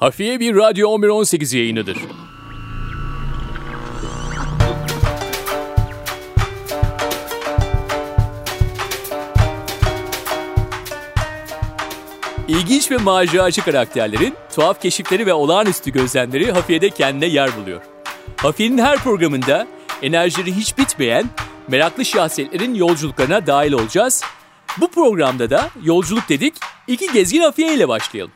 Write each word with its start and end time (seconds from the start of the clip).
Hafiye 0.00 0.40
bir 0.40 0.56
Radyo 0.56 1.02
1118 1.02 1.52
yayınıdır. 1.52 1.98
İlginç 12.48 12.90
ve 12.90 12.96
maceracı 12.96 13.64
karakterlerin 13.64 14.34
tuhaf 14.54 14.82
keşifleri 14.82 15.26
ve 15.26 15.32
olağanüstü 15.32 15.92
gözlemleri 15.92 16.52
Hafiye'de 16.52 16.90
kendine 16.90 17.26
yer 17.26 17.56
buluyor. 17.56 17.82
Hafiye'nin 18.36 18.78
her 18.78 18.98
programında 18.98 19.66
enerjileri 20.02 20.56
hiç 20.56 20.78
bitmeyen 20.78 21.24
meraklı 21.68 22.04
şahsiyetlerin 22.04 22.74
yolculuklarına 22.74 23.46
dahil 23.46 23.72
olacağız. 23.72 24.24
Bu 24.80 24.90
programda 24.90 25.50
da 25.50 25.70
yolculuk 25.82 26.28
dedik, 26.28 26.54
iki 26.86 27.12
gezgin 27.12 27.40
Hafiye 27.40 27.74
ile 27.74 27.88
başlayalım. 27.88 28.32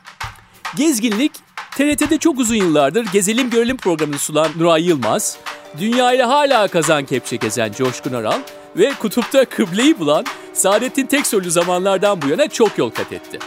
Gezginlik, 0.76 1.32
TRT'de 1.76 2.18
çok 2.18 2.38
uzun 2.38 2.54
yıllardır 2.54 3.06
Gezelim 3.12 3.50
Görelim 3.50 3.76
programını 3.76 4.18
sunan 4.18 4.48
Nuray 4.56 4.86
Yılmaz, 4.86 5.38
dünyayla 5.78 6.28
hala 6.28 6.68
kazan 6.68 7.04
kepçe 7.04 7.36
gezen 7.36 7.72
Coşkun 7.72 8.12
Aral 8.12 8.38
ve 8.76 8.92
kutupta 9.00 9.44
kıbleyi 9.44 9.98
bulan 9.98 10.24
Saadettin 10.52 11.06
Teksoylu 11.06 11.50
zamanlardan 11.50 12.22
bu 12.22 12.28
yana 12.28 12.48
çok 12.48 12.78
yol 12.78 12.90
kat 12.90 13.12
etti. 13.12 13.38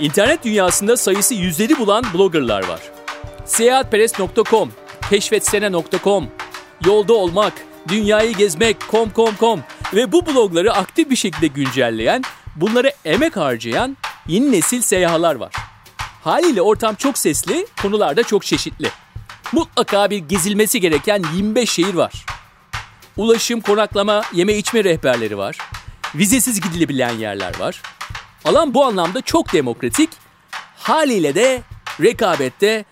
İnternet 0.00 0.44
dünyasında 0.44 0.96
sayısı 0.96 1.34
yüzleri 1.34 1.78
bulan 1.78 2.04
bloggerlar 2.14 2.68
var. 2.68 2.80
Seyahatperest.com, 3.44 4.72
keşfetsene.com, 5.10 6.28
yolda 6.86 7.14
olmak, 7.14 7.52
dünyayı 7.88 8.34
gezmek, 8.34 8.76
com.com.com 8.90 9.60
ve 9.94 10.12
bu 10.12 10.26
blogları 10.26 10.72
aktif 10.72 11.10
bir 11.10 11.16
şekilde 11.16 11.46
güncelleyen, 11.46 12.22
bunlara 12.56 12.90
emek 13.04 13.36
harcayan 13.36 13.96
yeni 14.26 14.52
nesil 14.52 14.80
seyahalar 14.80 15.34
var. 15.34 15.52
Haliyle 16.26 16.62
ortam 16.62 16.94
çok 16.94 17.18
sesli, 17.18 17.66
konular 17.82 18.16
da 18.16 18.22
çok 18.22 18.44
çeşitli. 18.44 18.90
Mutlaka 19.52 20.10
bir 20.10 20.18
gezilmesi 20.18 20.80
gereken 20.80 21.22
25 21.34 21.70
şehir 21.70 21.94
var. 21.94 22.26
Ulaşım, 23.16 23.60
konaklama, 23.60 24.22
yeme 24.32 24.54
içme 24.54 24.84
rehberleri 24.84 25.38
var. 25.38 25.58
Vizesiz 26.14 26.60
gidilebilen 26.60 27.10
yerler 27.10 27.58
var. 27.58 27.82
Alan 28.44 28.74
bu 28.74 28.84
anlamda 28.84 29.20
çok 29.20 29.52
demokratik, 29.52 30.10
haliyle 30.76 31.34
de 31.34 31.62
rekabette 32.00 32.84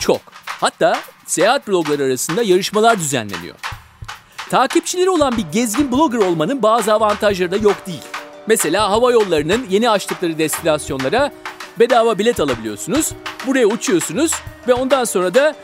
çok. 0.00 0.20
Hatta 0.46 1.00
seyahat 1.26 1.68
blogları 1.68 2.02
arasında 2.02 2.42
yarışmalar 2.42 2.98
düzenleniyor. 2.98 3.56
Takipçileri 4.50 5.10
olan 5.10 5.36
bir 5.36 5.46
gezgin 5.52 5.92
blogger 5.92 6.18
olmanın 6.18 6.62
bazı 6.62 6.92
avantajları 6.92 7.50
da 7.50 7.56
yok 7.56 7.86
değil. 7.86 8.04
Mesela 8.46 8.90
hava 8.90 9.12
yollarının 9.12 9.66
yeni 9.70 9.90
açtıkları 9.90 10.38
destinasyonlara 10.38 11.32
bedava 11.78 12.18
bilet 12.18 12.40
alabiliyorsunuz. 12.40 13.12
Buraya 13.46 13.66
uçuyorsunuz 13.66 14.32
ve 14.68 14.74
ondan 14.74 15.04
sonra 15.04 15.34
da 15.34 15.56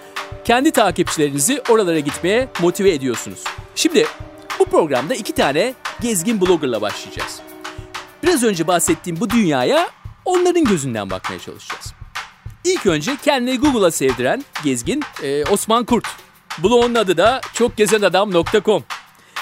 kendi 0.44 0.70
takipçilerinizi 0.70 1.62
oralara 1.68 1.98
gitmeye 1.98 2.48
motive 2.60 2.90
ediyorsunuz. 2.90 3.44
Şimdi 3.74 4.06
bu 4.58 4.64
programda 4.64 5.14
iki 5.14 5.32
tane 5.32 5.74
gezgin 6.00 6.40
bloggerla 6.40 6.80
başlayacağız. 6.80 7.40
Biraz 8.22 8.44
önce 8.44 8.66
bahsettiğim 8.66 9.20
bu 9.20 9.30
dünyaya 9.30 9.90
onların 10.24 10.64
gözünden 10.64 11.10
bakmaya 11.10 11.38
çalışacağız. 11.38 11.92
İlk 12.64 12.86
önce 12.86 13.16
kendini 13.24 13.58
Google'a 13.58 13.90
sevdiren 13.90 14.44
gezgin 14.64 15.02
e, 15.22 15.44
Osman 15.44 15.84
Kurt. 15.84 16.06
Blog'un 16.58 16.94
adı 16.94 17.16
da 17.16 17.40
çokgezenadam.com 17.54 18.84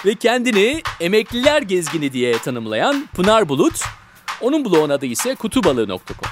ve 0.07 0.15
kendini 0.15 0.83
emekliler 1.01 1.63
gezgini 1.63 2.13
diye 2.13 2.39
tanımlayan 2.39 3.09
Pınar 3.15 3.49
Bulut. 3.49 3.85
Onun 4.41 4.65
blog'un 4.65 4.91
adı 4.91 5.07
ise 5.07 5.35
kutubalığı.com. 5.35 6.31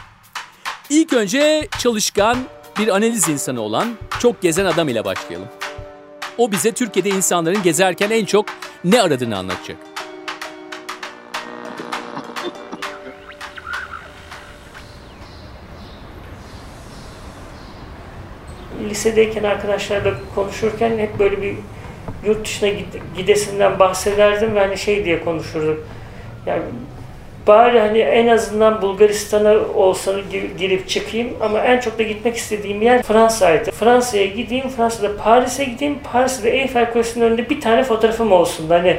İlk 0.91 1.13
önce 1.13 1.69
çalışkan 1.79 2.39
bir 2.79 2.89
analiz 2.89 3.29
insanı 3.29 3.61
olan 3.61 3.89
çok 4.19 4.43
gezen 4.43 4.65
adam 4.65 4.89
ile 4.89 5.05
başlayalım. 5.05 5.49
O 6.39 6.53
bize 6.53 6.73
Türkiye'de 6.73 7.09
insanların 7.09 7.63
gezerken 7.63 8.11
en 8.11 8.25
çok 8.25 8.47
ne 8.85 9.03
aradığını 9.03 9.39
anlatacak. 9.39 9.77
lisedeyken 18.91 19.45
arkadaşlarla 19.45 20.15
konuşurken 20.35 20.99
hep 20.99 21.19
böyle 21.19 21.43
bir 21.43 21.57
yurt 22.27 22.45
dışına 22.45 22.69
gidesinden 23.17 23.79
bahsederdim 23.79 24.55
ve 24.55 24.61
hani 24.61 24.79
şey 24.79 25.05
diye 25.05 25.25
konuşurduk. 25.25 25.87
Yani 26.47 26.63
bari 27.47 27.81
hani 27.81 27.99
en 27.99 28.27
azından 28.27 28.83
Bulgaristan'a 28.83 29.55
olsa 29.75 30.13
girip 30.59 30.89
çıkayım 30.89 31.29
ama 31.41 31.59
en 31.59 31.81
çok 31.81 31.99
da 31.99 32.03
gitmek 32.03 32.37
istediğim 32.37 32.83
yer 32.83 33.03
Fransa'ydı. 33.03 33.71
Fransa'ya 33.71 34.27
gideyim, 34.27 34.69
Fransa'da 34.69 35.17
Paris'e 35.17 35.65
gideyim, 35.65 35.99
Paris'te 36.13 36.51
Eiffel 36.51 36.93
Kulesi'nin 36.93 37.25
önünde 37.25 37.51
bir 37.51 37.61
tane 37.61 37.85
fotoğrafım 37.85 38.33
olsun. 38.33 38.69
Hani 38.69 38.97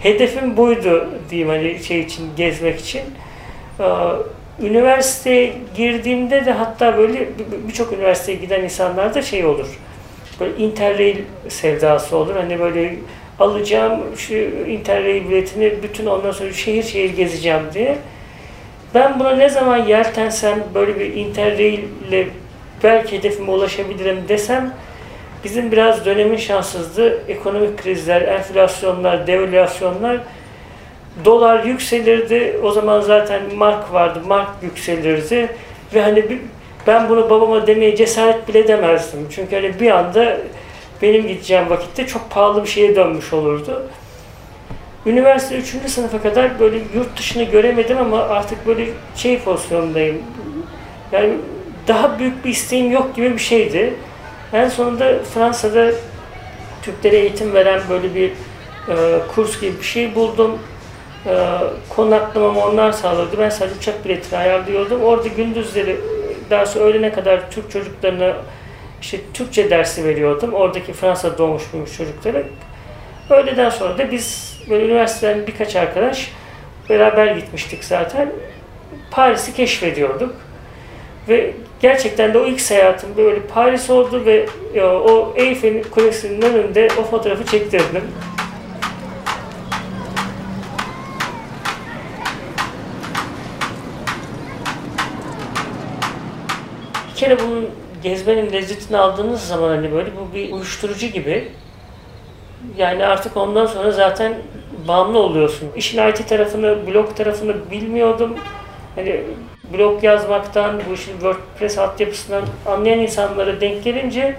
hedefim 0.00 0.56
buydu 0.56 1.08
diyeyim 1.30 1.48
hani 1.48 1.84
şey 1.84 2.00
için, 2.00 2.24
gezmek 2.36 2.80
için. 2.80 3.02
Üniversiteye 4.62 5.52
girdiğimde 5.76 6.46
de 6.46 6.52
hatta 6.52 6.98
böyle 6.98 7.28
birçok 7.68 7.92
üniversiteye 7.92 8.38
giden 8.38 8.62
insanlarda 8.62 9.22
şey 9.22 9.46
olur. 9.46 9.78
Böyle 10.40 10.56
interrail 10.56 11.16
sevdası 11.48 12.16
olur. 12.16 12.36
Hani 12.36 12.60
böyle 12.60 12.94
alacağım 13.40 14.00
şu 14.16 14.34
interrail 14.68 15.28
biletini 15.28 15.82
bütün 15.82 16.06
ondan 16.06 16.30
sonra 16.30 16.52
şehir 16.52 16.82
şehir 16.82 17.16
gezeceğim 17.16 17.62
diye. 17.74 17.98
Ben 18.94 19.20
buna 19.20 19.30
ne 19.30 19.48
zaman 19.48 19.76
yeltensem 19.76 20.64
böyle 20.74 21.00
bir 21.00 21.14
interrail 21.14 21.80
ile 22.08 22.28
belki 22.84 23.18
hedefime 23.18 23.50
ulaşabilirim 23.50 24.28
desem 24.28 24.74
bizim 25.44 25.72
biraz 25.72 26.06
dönemin 26.06 26.36
şanssızlığı 26.36 27.18
ekonomik 27.28 27.82
krizler, 27.82 28.22
enflasyonlar, 28.22 29.26
devalüasyonlar 29.26 30.18
dolar 31.24 31.64
yükselirdi. 31.64 32.60
O 32.62 32.70
zaman 32.70 33.00
zaten 33.00 33.42
mark 33.56 33.92
vardı. 33.92 34.20
Mark 34.26 34.48
yükselirdi. 34.62 35.48
Ve 35.94 36.02
hani 36.02 36.24
ben 36.86 37.08
bunu 37.08 37.30
babama 37.30 37.66
demeye 37.66 37.96
cesaret 37.96 38.48
bile 38.48 38.68
demezdim. 38.68 39.26
Çünkü 39.30 39.56
hani 39.56 39.80
bir 39.80 39.90
anda 39.90 40.36
benim 41.02 41.28
gideceğim 41.28 41.70
vakitte 41.70 42.06
çok 42.06 42.30
pahalı 42.30 42.62
bir 42.62 42.68
şeye 42.68 42.96
dönmüş 42.96 43.32
olurdu. 43.32 43.82
Üniversite 45.06 45.56
3. 45.56 45.90
sınıfa 45.90 46.22
kadar 46.22 46.60
böyle 46.60 46.76
yurt 46.76 47.18
dışını 47.18 47.42
göremedim 47.42 47.98
ama 47.98 48.20
artık 48.22 48.66
böyle 48.66 48.88
şey 49.16 49.38
pozisyondayım. 49.40 50.22
Yani 51.12 51.30
daha 51.88 52.18
büyük 52.18 52.44
bir 52.44 52.50
isteğim 52.50 52.92
yok 52.92 53.16
gibi 53.16 53.32
bir 53.32 53.38
şeydi. 53.38 53.94
En 54.52 54.68
sonunda 54.68 55.22
Fransa'da 55.34 55.90
Türklere 56.82 57.16
eğitim 57.16 57.54
veren 57.54 57.80
böyle 57.90 58.14
bir 58.14 58.30
e, 58.88 59.18
kurs 59.34 59.60
gibi 59.60 59.78
bir 59.78 59.84
şey 59.84 60.14
buldum. 60.14 60.58
E, 61.26 61.34
konaklamamı 61.88 62.64
onlar 62.64 62.92
sağladı. 62.92 63.38
Ben 63.38 63.48
sadece 63.48 63.76
uçak 63.78 64.04
biletini 64.04 64.38
ayarlıyordum. 64.38 65.02
Orada 65.02 65.28
gündüzleri 65.28 65.96
dersi 66.50 66.78
öğlene 66.78 67.12
kadar 67.12 67.50
Türk 67.50 67.70
çocuklarına 67.70 68.36
işte 69.00 69.18
Türkçe 69.34 69.70
dersi 69.70 70.04
veriyordum. 70.04 70.54
Oradaki 70.54 70.92
Fransa 70.92 71.38
doğmuş 71.38 71.62
büyümüş 71.72 71.96
çocuklara. 71.96 72.42
Öğleden 73.30 73.70
sonra 73.70 73.98
da 73.98 74.10
biz 74.10 74.58
böyle 74.70 74.84
üniversiteden 74.84 75.46
birkaç 75.46 75.76
arkadaş 75.76 76.32
beraber 76.90 77.26
gitmiştik 77.26 77.84
zaten. 77.84 78.32
Paris'i 79.10 79.54
keşfediyorduk. 79.54 80.34
Ve 81.28 81.54
gerçekten 81.80 82.34
de 82.34 82.38
o 82.38 82.46
ilk 82.46 82.60
seyahatim 82.60 83.16
böyle 83.16 83.40
Paris 83.40 83.90
oldu 83.90 84.22
ve 84.26 84.46
e, 84.74 84.82
o 84.82 85.34
Eiffel 85.36 85.82
Kulesi'nin 85.82 86.42
önünde 86.42 86.88
o 87.00 87.02
fotoğrafı 87.02 87.46
çektirdim. 87.46 88.02
kere 97.18 97.38
bunun 97.38 97.70
gezmenin 98.02 98.52
lezzetini 98.52 98.98
aldığınız 98.98 99.40
zaman 99.40 99.68
hani 99.68 99.92
böyle 99.92 100.10
bu 100.16 100.34
bir 100.34 100.52
uyuşturucu 100.52 101.06
gibi. 101.06 101.48
Yani 102.76 103.06
artık 103.06 103.36
ondan 103.36 103.66
sonra 103.66 103.90
zaten 103.90 104.34
bağımlı 104.88 105.18
oluyorsun. 105.18 105.68
İşin 105.76 106.08
IT 106.08 106.28
tarafını, 106.28 106.86
blog 106.86 107.16
tarafını 107.16 107.70
bilmiyordum. 107.70 108.38
Hani 108.94 109.20
blog 109.72 110.04
yazmaktan, 110.04 110.80
bu 110.90 110.94
işin 110.94 111.12
WordPress 111.12 111.78
altyapısından 111.78 112.42
anlayan 112.66 112.98
insanlara 112.98 113.60
denk 113.60 113.84
gelince 113.84 114.36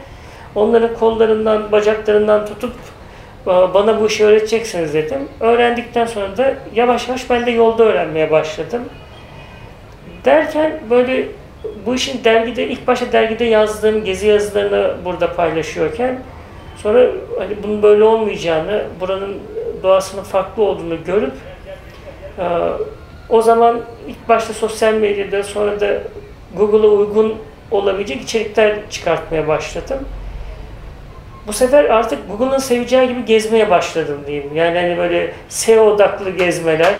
onların 0.55 0.95
kollarından, 0.95 1.71
bacaklarından 1.71 2.45
tutup 2.45 2.73
bana 3.45 4.01
bu 4.01 4.07
işi 4.07 4.25
öğreteceksiniz 4.25 4.93
dedim. 4.93 5.29
Öğrendikten 5.39 6.05
sonra 6.05 6.37
da 6.37 6.53
yavaş 6.75 7.07
yavaş 7.07 7.29
ben 7.29 7.45
de 7.45 7.51
yolda 7.51 7.83
öğrenmeye 7.83 8.31
başladım. 8.31 8.81
Derken 10.25 10.79
böyle 10.89 11.27
bu 11.85 11.95
işin 11.95 12.23
dergide, 12.23 12.67
ilk 12.67 12.87
başta 12.87 13.11
dergide 13.11 13.45
yazdığım 13.45 14.05
gezi 14.05 14.27
yazılarını 14.27 14.93
burada 15.05 15.33
paylaşıyorken 15.33 16.19
sonra 16.77 17.07
hani 17.39 17.63
bunun 17.63 17.83
böyle 17.83 18.03
olmayacağını, 18.03 18.83
buranın 18.99 19.37
doğasının 19.83 20.23
farklı 20.23 20.63
olduğunu 20.63 21.03
görüp 21.03 21.33
o 23.29 23.41
zaman 23.41 23.81
ilk 24.07 24.29
başta 24.29 24.53
sosyal 24.53 24.93
medyada 24.93 25.43
sonra 25.43 25.79
da 25.79 26.01
Google'a 26.57 26.89
uygun 26.89 27.35
olabilecek 27.71 28.21
içerikler 28.21 28.75
çıkartmaya 28.89 29.47
başladım. 29.47 29.99
Bu 31.47 31.53
sefer 31.53 31.85
artık 31.85 32.19
Google'ın 32.27 32.57
seveceği 32.57 33.07
gibi 33.07 33.25
gezmeye 33.25 33.69
başladım 33.69 34.19
diyeyim. 34.27 34.55
Yani 34.55 34.79
hani 34.79 34.97
böyle 34.97 35.33
SEO 35.49 35.85
odaklı 35.85 36.29
gezmeler. 36.29 36.93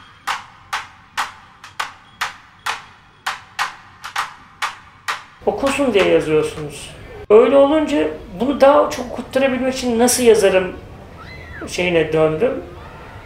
Okusun 5.49 5.93
diye 5.93 6.07
yazıyorsunuz. 6.07 6.89
Öyle 7.29 7.57
olunca 7.57 8.07
bunu 8.39 8.61
daha 8.61 8.89
çok 8.89 9.11
kutturabilmek 9.15 9.73
için 9.73 9.99
nasıl 9.99 10.23
yazarım 10.23 10.73
şeyine 11.67 12.13
döndüm. 12.13 12.51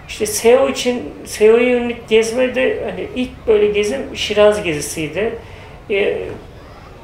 İşte 0.07 0.25
SEO 0.25 0.69
için, 0.69 1.13
SEO'ya 1.25 1.69
yönelik 1.69 2.09
gezmede 2.09 2.83
hani 2.89 3.07
ilk 3.15 3.47
böyle 3.47 3.67
gezim 3.67 4.01
Şiraz 4.15 4.63
gezisiydi. 4.63 5.39
Ee, 5.89 6.17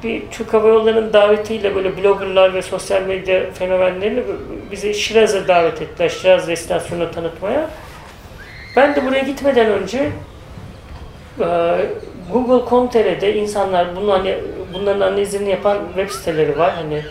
bir 0.04 0.22
Türk 0.30 0.54
Hava 0.54 0.68
Yolları'nın 0.68 1.12
davetiyle 1.12 1.74
böyle 1.74 1.96
bloggerlar 1.96 2.54
ve 2.54 2.62
sosyal 2.62 3.02
medya 3.02 3.52
fenomenlerini 3.52 4.22
bizi 4.72 4.94
Şiraz'a 4.94 5.48
davet 5.48 5.82
ettiler. 5.82 6.08
Şiraz 6.08 6.48
destinasyonunu 6.48 7.10
tanıtmaya. 7.10 7.70
Ben 8.76 8.96
de 8.96 9.06
buraya 9.06 9.22
gitmeden 9.22 9.66
önce 9.66 10.10
e, 11.40 11.46
Google.com.tr'de 12.32 13.34
insanlar 13.34 13.96
bunu 13.96 14.12
hani 14.12 14.34
bunların 14.74 15.00
analizini 15.00 15.50
yapan 15.50 15.78
web 15.94 16.10
siteleri 16.10 16.58
var. 16.58 16.72
Hani 16.74 17.02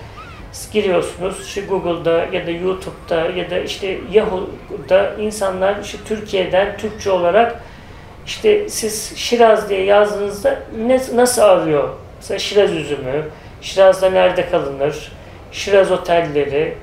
giriyorsunuz 0.74 1.48
işte 1.48 1.62
Google'da 1.62 2.26
ya 2.32 2.48
da 2.48 2.52
YouTube'da 2.52 3.16
ya 3.16 3.50
da 3.50 3.60
işte 3.60 3.98
Yahoo'da 4.12 5.14
insanlar 5.20 5.76
işte 5.84 5.98
Türkiye'den 6.06 6.78
Türkçe 6.78 7.12
olarak 7.12 7.64
işte 8.26 8.70
siz 8.70 9.18
Şiraz 9.18 9.70
diye 9.70 9.84
yazdığınızda 9.84 10.60
ne, 10.86 11.00
nasıl 11.16 11.42
arıyor? 11.42 11.90
Mesela 12.18 12.40
Şiraz 12.40 12.72
üzümü, 12.72 13.26
Şiraz'da 13.62 14.10
nerede 14.10 14.50
kalınır, 14.50 15.12
Şiraz 15.52 15.92
otelleri, 15.92 16.74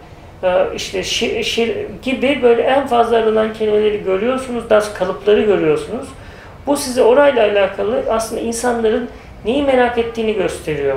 e, 0.43 0.67
işte 0.75 1.03
şir, 1.03 1.43
şir 1.43 1.87
gibi 2.03 2.43
böyle 2.43 2.63
en 2.63 2.87
fazla 2.87 3.17
aranan 3.17 3.53
kelimeleri 3.53 4.05
görüyorsunuz, 4.05 4.71
daha 4.71 4.95
kalıpları 4.95 5.43
görüyorsunuz. 5.43 6.09
Bu 6.67 6.77
size 6.77 7.03
orayla 7.03 7.45
alakalı 7.51 8.05
aslında 8.11 8.41
insanların 8.41 9.09
neyi 9.45 9.63
merak 9.63 9.99
ettiğini 9.99 10.35
gösteriyor. 10.35 10.97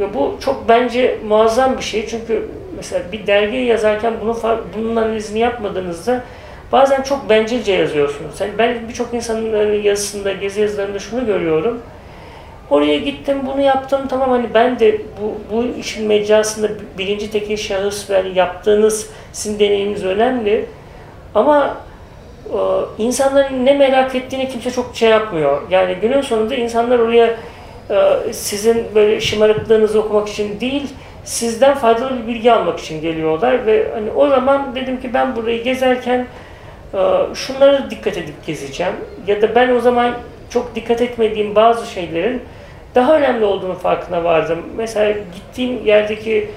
Ve 0.00 0.14
bu 0.14 0.36
çok 0.40 0.68
bence 0.68 1.18
muazzam 1.28 1.78
bir 1.78 1.82
şey. 1.82 2.06
Çünkü 2.06 2.48
mesela 2.76 3.12
bir 3.12 3.26
dergiye 3.26 3.64
yazarken 3.64 4.14
bunu 4.20 4.36
bunun 4.76 4.96
analizini 4.96 5.38
yapmadığınızda 5.38 6.22
bazen 6.72 7.02
çok 7.02 7.30
bencilce 7.30 7.72
yazıyorsunuz. 7.72 8.40
Yani 8.40 8.52
ben 8.58 8.88
birçok 8.88 9.14
insanın 9.14 9.82
yazısında, 9.82 10.32
gezi 10.32 10.60
yazılarında 10.60 10.98
şunu 10.98 11.26
görüyorum. 11.26 11.80
Oraya 12.70 12.98
gittim, 12.98 13.38
bunu 13.46 13.60
yaptım. 13.60 14.00
Tamam 14.08 14.30
hani 14.30 14.46
ben 14.54 14.78
de 14.78 15.00
bu, 15.22 15.54
bu 15.54 15.64
işin 15.78 16.06
mecrasında 16.06 16.68
birinci 16.98 17.30
tekil 17.30 17.56
şahıs 17.56 18.10
ve 18.10 18.22
yaptığınız 18.34 19.10
sizin 19.32 19.58
deneyiminiz 19.58 20.04
önemli. 20.04 20.66
Ama 21.34 21.76
insanların 22.98 23.66
ne 23.66 23.72
merak 23.72 24.14
ettiğini 24.14 24.48
kimse 24.48 24.70
çok 24.70 24.96
şey 24.96 25.10
yapmıyor. 25.10 25.62
Yani 25.70 25.94
günün 25.94 26.20
sonunda 26.20 26.54
insanlar 26.54 26.98
oraya 26.98 27.36
e, 27.90 28.32
sizin 28.32 28.86
böyle 28.94 29.20
şımarıklığınızı 29.20 30.00
okumak 30.00 30.28
için 30.28 30.60
değil, 30.60 30.86
sizden 31.24 31.74
faydalı 31.74 32.22
bir 32.22 32.26
bilgi 32.26 32.52
almak 32.52 32.78
için 32.78 33.00
geliyorlar 33.00 33.66
ve 33.66 33.90
hani 33.94 34.10
o 34.10 34.28
zaman 34.28 34.74
dedim 34.74 35.00
ki 35.00 35.14
ben 35.14 35.36
burayı 35.36 35.64
gezerken 35.64 36.26
e, 36.94 36.98
şunları 37.34 37.90
dikkat 37.90 38.16
edip 38.16 38.46
gezeceğim 38.46 38.92
ya 39.26 39.42
da 39.42 39.54
ben 39.54 39.70
o 39.76 39.80
zaman 39.80 40.14
çok 40.50 40.74
dikkat 40.74 41.00
etmediğim 41.00 41.54
bazı 41.54 41.86
şeylerin 41.86 42.42
daha 42.94 43.16
önemli 43.16 43.44
olduğunu 43.44 43.74
farkına 43.74 44.24
vardım. 44.24 44.58
Mesela 44.76 45.12
gittiğim 45.34 45.86
yerdeki 45.86 46.50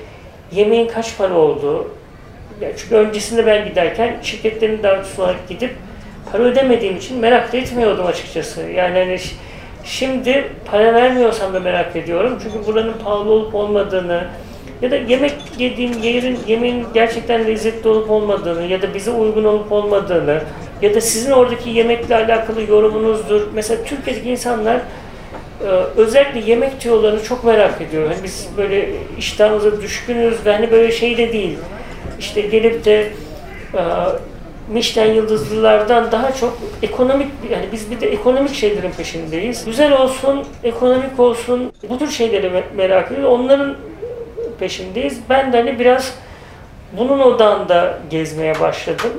yemeğin 0.51 0.87
kaç 0.87 1.17
para 1.17 1.33
olduğu, 1.33 1.87
çünkü 2.77 2.95
öncesinde 2.95 3.45
ben 3.45 3.65
giderken 3.65 4.17
şirketlerin 4.21 4.83
davetçisi 4.83 5.21
gidip 5.49 5.75
para 6.31 6.43
ödemediğim 6.43 6.97
için 6.97 7.17
merak 7.19 7.53
etmiyordum 7.53 8.05
açıkçası. 8.05 8.61
Yani 8.61 8.99
hani 8.99 9.19
şimdi 9.83 10.43
para 10.65 10.93
vermiyorsam 10.93 11.53
da 11.53 11.59
merak 11.59 11.95
ediyorum. 11.95 12.39
Çünkü 12.43 12.67
buranın 12.67 12.93
pahalı 13.03 13.31
olup 13.31 13.55
olmadığını 13.55 14.27
ya 14.81 14.91
da 14.91 14.95
yemek 14.95 15.35
yediğim 15.57 16.01
yerin 16.01 16.39
yemeğin 16.47 16.85
gerçekten 16.93 17.47
lezzetli 17.47 17.87
olup 17.87 18.11
olmadığını 18.11 18.63
ya 18.63 18.81
da 18.81 18.93
bize 18.93 19.11
uygun 19.11 19.43
olup 19.43 19.71
olmadığını 19.71 20.41
ya 20.81 20.95
da 20.95 21.01
sizin 21.01 21.31
oradaki 21.31 21.69
yemekle 21.69 22.15
alakalı 22.15 22.61
yorumunuzdur. 22.61 23.41
Mesela 23.53 23.83
Türkiye'deki 23.83 24.29
insanlar 24.29 24.75
e, 24.75 25.67
özellikle 25.97 26.51
yemek 26.51 26.81
tüyolarını 26.81 27.23
çok 27.23 27.43
merak 27.43 27.81
ediyor. 27.81 28.07
Hani 28.07 28.23
biz 28.23 28.47
böyle 28.57 28.89
iştahımıza 29.17 29.81
düşkünüz 29.81 30.45
ve 30.45 30.53
hani 30.53 30.71
böyle 30.71 30.91
şey 30.91 31.17
de 31.17 31.33
değil. 31.33 31.57
İşte 32.23 32.41
gelip 32.41 32.85
de 32.85 33.11
e, 33.73 33.81
Michelin 34.69 35.13
yıldızlılardan 35.13 36.11
daha 36.11 36.31
çok 36.31 36.57
ekonomik 36.81 37.27
yani 37.51 37.65
biz 37.71 37.91
bir 37.91 38.01
de 38.01 38.11
ekonomik 38.11 38.55
şeylerin 38.55 38.91
peşindeyiz. 38.91 39.65
Güzel 39.65 40.01
olsun, 40.01 40.43
ekonomik 40.63 41.19
olsun 41.19 41.71
bu 41.89 41.99
tür 41.99 42.11
şeyleri 42.11 42.63
merak 42.77 43.11
ediyoruz. 43.11 43.39
Onların 43.39 43.75
peşindeyiz. 44.59 45.19
Ben 45.29 45.53
de 45.53 45.57
hani 45.57 45.79
biraz 45.79 46.15
bunun 46.97 47.19
odağında 47.19 47.99
gezmeye 48.09 48.59
başladım. 48.59 49.11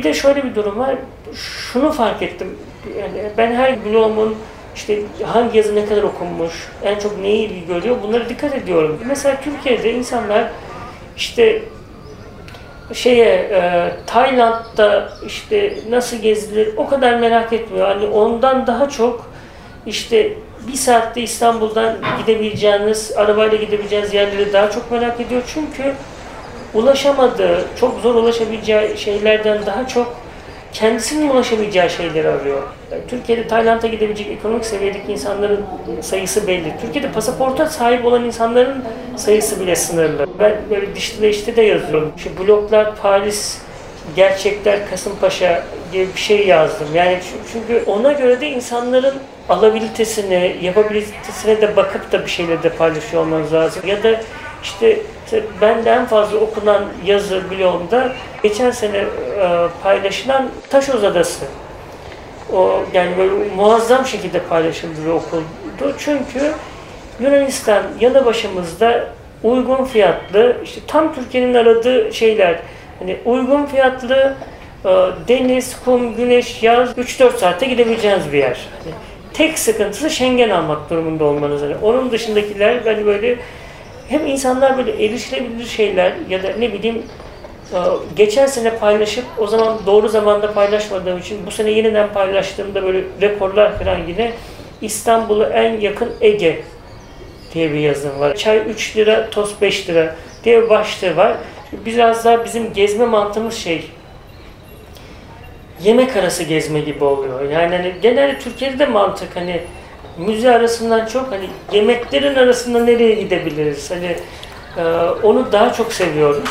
Bir 0.00 0.04
de 0.04 0.14
şöyle 0.14 0.44
bir 0.44 0.54
durum 0.54 0.78
var. 0.78 0.96
Şunu 1.34 1.92
fark 1.92 2.22
ettim. 2.22 2.58
Yani 2.98 3.30
ben 3.38 3.54
her 3.54 3.84
blogumun 3.84 4.36
işte 4.74 5.02
hangi 5.24 5.58
yazı 5.58 5.74
ne 5.74 5.86
kadar 5.86 6.02
okunmuş, 6.02 6.68
en 6.84 6.98
çok 6.98 7.18
neyi 7.18 7.48
ilgi 7.48 7.66
görüyor 7.66 7.96
bunlara 8.02 8.28
dikkat 8.28 8.54
ediyorum. 8.54 8.98
Mesela 9.06 9.40
Türkiye'de 9.40 9.92
insanlar 9.92 10.50
işte 11.16 11.62
şeye 12.92 13.34
e, 13.34 13.90
Tayland'da 14.06 15.12
işte 15.26 15.78
nasıl 15.90 16.16
gezilir 16.16 16.76
o 16.76 16.88
kadar 16.88 17.18
merak 17.18 17.52
etmiyor. 17.52 17.86
Hani 17.86 18.06
ondan 18.06 18.66
daha 18.66 18.88
çok 18.88 19.30
işte 19.86 20.32
bir 20.68 20.76
saatte 20.76 21.20
İstanbul'dan 21.20 21.96
gidebileceğiniz, 22.18 23.12
arabayla 23.16 23.58
gidebileceğiniz 23.58 24.14
yerleri 24.14 24.52
daha 24.52 24.70
çok 24.70 24.90
merak 24.90 25.20
ediyor. 25.20 25.42
Çünkü 25.54 25.94
ulaşamadığı, 26.74 27.64
çok 27.80 28.00
zor 28.00 28.14
ulaşabileceği 28.14 28.98
şeylerden 28.98 29.66
daha 29.66 29.88
çok 29.88 30.16
kendisinin 30.72 31.30
ulaşamayacağı 31.30 31.90
şeyleri 31.90 32.28
arıyor. 32.28 32.62
Yani 32.92 33.02
Türkiye'de 33.08 33.48
Tayland'a 33.48 33.86
gidebilecek 33.86 34.26
ekonomik 34.26 34.64
seviyedeki 34.64 35.12
insanların 35.12 35.64
sayısı 36.00 36.46
belli. 36.46 36.72
Türkiye'de 36.80 37.12
pasaporta 37.12 37.66
sahip 37.66 38.04
olan 38.04 38.24
insanların 38.24 38.84
sayısı 39.16 39.60
bile 39.60 39.76
sınırlı. 39.76 40.26
Ben 40.38 40.56
böyle 40.70 40.94
dişli 40.94 41.28
işte 41.28 41.56
de 41.56 41.62
yazıyorum. 41.62 42.12
Şu 42.16 42.38
bloklar 42.38 42.96
Paris, 42.96 43.58
gerçekler 44.16 44.90
Kasımpaşa 44.90 45.64
gibi 45.92 46.08
bir 46.14 46.20
şey 46.20 46.46
yazdım. 46.46 46.88
Yani 46.94 47.18
çünkü 47.52 47.84
ona 47.86 48.12
göre 48.12 48.40
de 48.40 48.48
insanların 48.48 49.14
alabilitesine, 49.48 50.56
yapabilitesine 50.62 51.60
de 51.60 51.76
bakıp 51.76 52.12
da 52.12 52.24
bir 52.24 52.30
şeyleri 52.30 52.62
de 52.62 52.68
paylaşıyor 52.68 53.22
olmanız 53.22 53.52
lazım. 53.52 53.82
Ya 53.86 54.02
da 54.02 54.20
işte 54.62 54.98
benden 55.60 56.06
fazla 56.06 56.38
okunan 56.38 56.84
yazı 57.04 57.42
blogumda 57.50 58.12
geçen 58.42 58.70
sene 58.70 58.96
e, 58.96 59.06
paylaşılan 59.82 60.48
Taşoz 60.70 61.04
Adası. 61.04 61.44
O 62.52 62.82
yani 62.94 63.18
böyle 63.18 63.54
muazzam 63.56 64.06
şekilde 64.06 64.38
paylaşıldı 64.38 65.06
ve 65.06 65.12
okundu. 65.12 65.96
Çünkü 65.98 66.52
Yunanistan 67.20 67.82
yanı 68.00 68.24
başımızda 68.24 69.08
uygun 69.42 69.84
fiyatlı, 69.84 70.56
işte 70.64 70.80
tam 70.86 71.14
Türkiye'nin 71.14 71.54
aradığı 71.54 72.14
şeyler. 72.14 72.60
Hani 72.98 73.16
uygun 73.24 73.66
fiyatlı, 73.66 74.34
e, 74.84 74.88
deniz, 75.28 75.76
kum, 75.84 76.16
güneş, 76.16 76.62
yaz 76.62 76.98
3-4 76.98 77.36
saatte 77.36 77.66
gidebileceğiniz 77.66 78.32
bir 78.32 78.38
yer. 78.38 78.58
Hani 78.84 78.94
tek 79.32 79.58
sıkıntısı 79.58 80.10
Schengen 80.10 80.50
almak 80.50 80.90
durumunda 80.90 81.24
olmanız. 81.24 81.62
Yani 81.62 81.76
onun 81.82 82.10
dışındakiler 82.10 82.80
hani 82.84 83.06
böyle 83.06 83.36
hem 84.10 84.26
insanlar 84.26 84.78
böyle 84.78 85.04
erişilebilir 85.04 85.66
şeyler 85.66 86.12
ya 86.28 86.42
da 86.42 86.48
ne 86.58 86.72
bileyim 86.72 87.02
e, 87.72 87.78
geçen 88.16 88.46
sene 88.46 88.78
paylaşıp 88.78 89.24
o 89.38 89.46
zaman 89.46 89.78
doğru 89.86 90.08
zamanda 90.08 90.52
paylaşmadığım 90.52 91.18
için 91.18 91.46
bu 91.46 91.50
sene 91.50 91.70
yeniden 91.70 92.12
paylaştığımda 92.12 92.82
böyle 92.82 93.04
rekorlar 93.20 93.78
falan 93.78 93.98
yine 94.08 94.32
İstanbul'a 94.80 95.48
en 95.48 95.80
yakın 95.80 96.12
Ege 96.20 96.62
diye 97.54 97.72
bir 97.72 97.78
yazım 97.78 98.20
var. 98.20 98.36
Çay 98.36 98.58
3 98.58 98.96
lira, 98.96 99.30
tost 99.30 99.62
5 99.62 99.88
lira 99.88 100.16
diye 100.44 100.62
bir 100.62 100.68
başlığı 100.68 101.16
var. 101.16 101.36
Biraz 101.86 102.24
daha 102.24 102.44
bizim 102.44 102.72
gezme 102.72 103.06
mantığımız 103.06 103.54
şey 103.54 103.90
yemek 105.82 106.16
arası 106.16 106.42
gezme 106.42 106.80
gibi 106.80 107.04
oluyor. 107.04 107.50
Yani 107.50 107.76
hani 107.76 107.94
genelde 108.02 108.38
Türkiye'de 108.38 108.78
de 108.78 108.86
mantık 108.86 109.36
hani 109.36 109.60
müze 110.26 110.50
arasından 110.50 111.06
çok 111.06 111.32
hani 111.32 111.50
yemeklerin 111.72 112.34
arasında 112.34 112.84
nereye 112.84 113.14
gidebiliriz? 113.14 113.90
Hani 113.90 114.16
e, 114.76 114.82
onu 115.22 115.52
daha 115.52 115.72
çok 115.72 115.92
seviyoruz. 115.92 116.48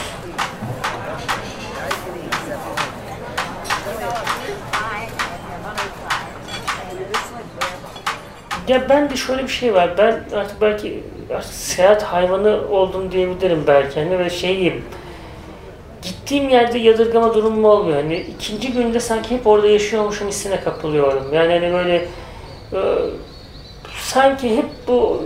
Ya 8.68 8.90
ben 8.90 9.10
de 9.10 9.16
şöyle 9.16 9.44
bir 9.44 9.48
şey 9.48 9.74
var. 9.74 9.98
Ben 9.98 10.24
artık 10.36 10.62
belki 10.62 11.04
artık 11.36 11.54
seyahat 11.54 12.04
hayvanı 12.04 12.62
oldum 12.70 13.12
diyebilirim 13.12 13.64
belki. 13.68 14.00
Hani 14.00 14.20
ve 14.20 14.30
şeyim 14.30 14.84
gittiğim 16.02 16.50
yerde 16.50 16.78
yadırgama 16.80 17.34
durumum 17.34 17.66
olmuyor. 17.66 17.98
Hani 17.98 18.18
ikinci 18.18 18.74
günde 18.74 19.00
sanki 19.00 19.36
hep 19.36 19.48
orada 19.48 19.68
yaşıyormuşum 19.68 20.28
hissine 20.28 20.62
kapılıyorum. 20.62 21.34
Yani 21.34 21.54
hani 21.54 21.74
böyle 21.74 21.96
e, 22.74 22.80
sanki 24.10 24.58
hep 24.58 24.66
bu 24.88 25.24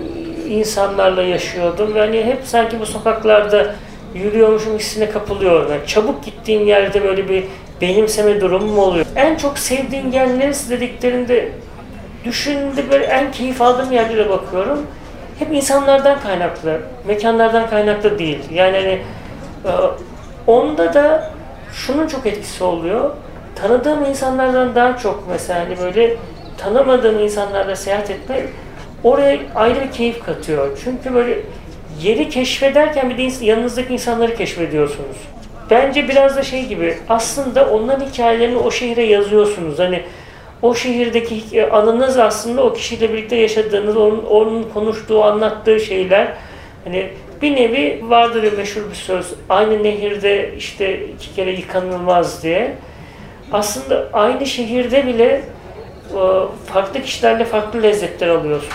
insanlarla 0.49 1.23
yaşıyordum. 1.23 1.95
Yani 1.95 2.23
hep 2.23 2.39
sanki 2.43 2.79
bu 2.79 2.85
sokaklarda 2.85 3.75
yürüyormuşum 4.15 4.77
hissine 4.77 5.09
kapılıyorum. 5.09 5.71
Yani 5.71 5.87
çabuk 5.87 6.23
gittiğim 6.23 6.67
yerde 6.67 7.03
böyle 7.03 7.29
bir 7.29 7.43
benimseme 7.81 8.41
durumum 8.41 8.79
oluyor. 8.79 9.05
En 9.15 9.35
çok 9.35 9.57
sevdiğin 9.57 10.11
yer 10.11 10.39
neresi 10.39 10.69
dediklerinde 10.69 11.51
düşündüğümde 12.25 12.91
böyle 12.91 13.05
en 13.05 13.31
keyif 13.31 13.61
aldığım 13.61 13.91
yerlere 13.91 14.29
bakıyorum. 14.29 14.87
Hep 15.39 15.53
insanlardan 15.53 16.19
kaynaklı, 16.19 16.79
mekanlardan 17.07 17.69
kaynaklı 17.69 18.19
değil. 18.19 18.39
Yani 18.51 18.77
hani, 18.77 19.01
e, 19.65 19.71
onda 20.47 20.93
da 20.93 21.31
şunun 21.73 22.07
çok 22.07 22.25
etkisi 22.25 22.63
oluyor. 22.63 23.11
Tanıdığım 23.55 24.05
insanlardan 24.05 24.75
daha 24.75 24.97
çok 24.97 25.23
mesela 25.29 25.59
hani 25.59 25.79
böyle 25.79 26.17
tanımadığım 26.57 27.19
insanlarla 27.19 27.75
seyahat 27.75 28.09
etmek 28.09 28.43
oraya 29.03 29.39
ayrı 29.55 29.81
bir 29.81 29.91
keyif 29.91 30.25
katıyor. 30.25 30.79
Çünkü 30.83 31.13
böyle 31.13 31.39
yeri 32.01 32.29
keşfederken 32.29 33.09
bir 33.09 33.17
de 33.17 33.45
yanınızdaki 33.45 33.93
insanları 33.93 34.35
keşfediyorsunuz. 34.35 35.17
Bence 35.69 36.07
biraz 36.07 36.37
da 36.37 36.43
şey 36.43 36.65
gibi 36.65 36.97
aslında 37.09 37.69
onların 37.69 38.05
hikayelerini 38.05 38.57
o 38.57 38.71
şehre 38.71 39.03
yazıyorsunuz. 39.03 39.79
Hani 39.79 40.03
o 40.61 40.75
şehirdeki 40.75 41.71
anınız 41.71 42.17
aslında 42.17 42.63
o 42.63 42.73
kişiyle 42.73 43.13
birlikte 43.13 43.35
yaşadığınız, 43.35 43.97
onun, 43.97 44.23
onun 44.23 44.63
konuştuğu, 44.73 45.23
anlattığı 45.23 45.79
şeyler. 45.79 46.33
Hani 46.83 47.09
bir 47.41 47.55
nevi 47.55 48.01
vardır 48.03 48.43
bir 48.43 48.57
meşhur 48.57 48.81
bir 48.89 48.95
söz. 48.95 49.33
Aynı 49.49 49.83
nehirde 49.83 50.53
işte 50.57 51.05
iki 51.05 51.35
kere 51.35 51.51
yıkanılmaz 51.51 52.43
diye. 52.43 52.75
Aslında 53.51 54.09
aynı 54.13 54.45
şehirde 54.45 55.07
bile 55.07 55.25
e, 55.25 55.41
farklı 56.65 57.01
kişilerle 57.01 57.45
farklı 57.45 57.83
lezzetler 57.83 58.27
alıyorsunuz. 58.27 58.73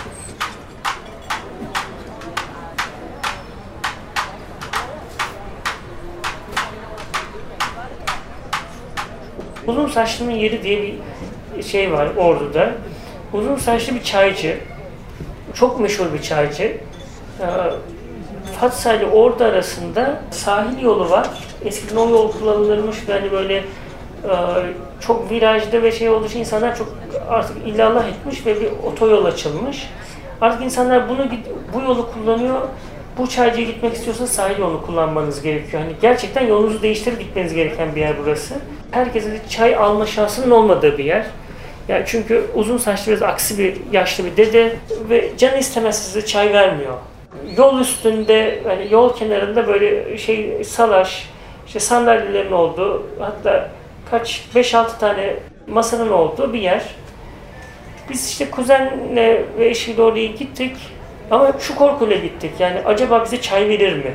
Uzun 9.67 9.87
saçlının 9.87 10.31
yeri 10.31 10.63
diye 10.63 10.81
bir 11.57 11.63
şey 11.63 11.91
var 11.91 12.07
Ordu'da. 12.17 12.71
Uzun 13.33 13.55
saçlı 13.55 13.95
bir 13.95 14.03
çaycı. 14.03 14.57
Çok 15.53 15.79
meşhur 15.79 16.13
bir 16.13 16.21
çaycı. 16.21 16.63
Ee, 16.63 17.45
Fatsa 18.59 18.93
ile 18.93 19.05
Ordu 19.05 19.43
arasında 19.43 20.21
sahil 20.31 20.81
yolu 20.81 21.09
var. 21.09 21.29
Eskiden 21.65 21.95
o 21.95 22.09
yol 22.09 22.31
kullanılırmış. 22.31 22.97
Yani 23.07 23.31
böyle 23.31 23.55
e, 23.55 23.63
çok 24.99 25.31
virajda 25.31 25.83
ve 25.83 25.91
şey 25.91 26.09
olduğu 26.09 26.25
için 26.25 26.39
insanlar 26.39 26.75
çok 26.77 26.98
artık 27.29 27.67
illallah 27.67 28.07
etmiş 28.07 28.45
ve 28.45 28.61
bir 28.61 28.69
otoyol 28.85 29.25
açılmış. 29.25 29.89
Artık 30.41 30.63
insanlar 30.63 31.09
bunu 31.09 31.27
bu 31.73 31.81
yolu 31.81 32.11
kullanıyor. 32.13 32.61
Bu 33.17 33.29
çaycıya 33.29 33.67
gitmek 33.67 33.93
istiyorsanız 33.93 34.31
sahil 34.31 34.59
yolunu 34.59 34.85
kullanmanız 34.85 35.41
gerekiyor. 35.41 35.83
Hani 35.83 35.93
gerçekten 36.01 36.47
yolunuzu 36.47 36.81
değiştirip 36.81 37.19
gitmeniz 37.19 37.53
gereken 37.53 37.95
bir 37.95 38.01
yer 38.01 38.13
burası 38.23 38.55
herkesin 38.91 39.31
de 39.31 39.39
çay 39.49 39.75
alma 39.75 40.05
şansının 40.05 40.51
olmadığı 40.51 40.97
bir 40.97 41.05
yer. 41.05 41.25
Yani 41.87 42.03
çünkü 42.07 42.45
uzun 42.55 42.77
saçlı 42.77 43.11
biraz 43.11 43.21
aksi 43.21 43.57
bir 43.57 43.77
yaşlı 43.91 44.25
bir 44.25 44.37
dede 44.37 44.75
ve 45.09 45.31
canı 45.37 45.57
istemez 45.57 46.05
size 46.05 46.25
çay 46.25 46.53
vermiyor. 46.53 46.93
Yol 47.57 47.79
üstünde, 47.79 48.63
hani 48.67 48.87
yol 48.91 49.15
kenarında 49.15 49.67
böyle 49.67 50.17
şey 50.17 50.63
salaş, 50.63 51.29
işte 51.67 51.79
sandalyelerin 51.79 52.51
olduğu, 52.51 53.03
hatta 53.19 53.69
kaç 54.11 54.41
5-6 54.55 54.99
tane 54.99 55.35
masanın 55.67 56.11
olduğu 56.11 56.53
bir 56.53 56.61
yer. 56.61 56.83
Biz 58.09 58.29
işte 58.29 58.51
kuzenle 58.51 59.45
ve 59.59 59.69
eşiyle 59.69 60.01
oraya 60.01 60.27
gittik 60.27 60.77
ama 61.31 61.51
şu 61.59 61.75
korkuyla 61.75 62.17
gittik. 62.17 62.51
Yani 62.59 62.79
acaba 62.85 63.25
bize 63.25 63.41
çay 63.41 63.69
verir 63.69 63.93
mi? 63.93 64.13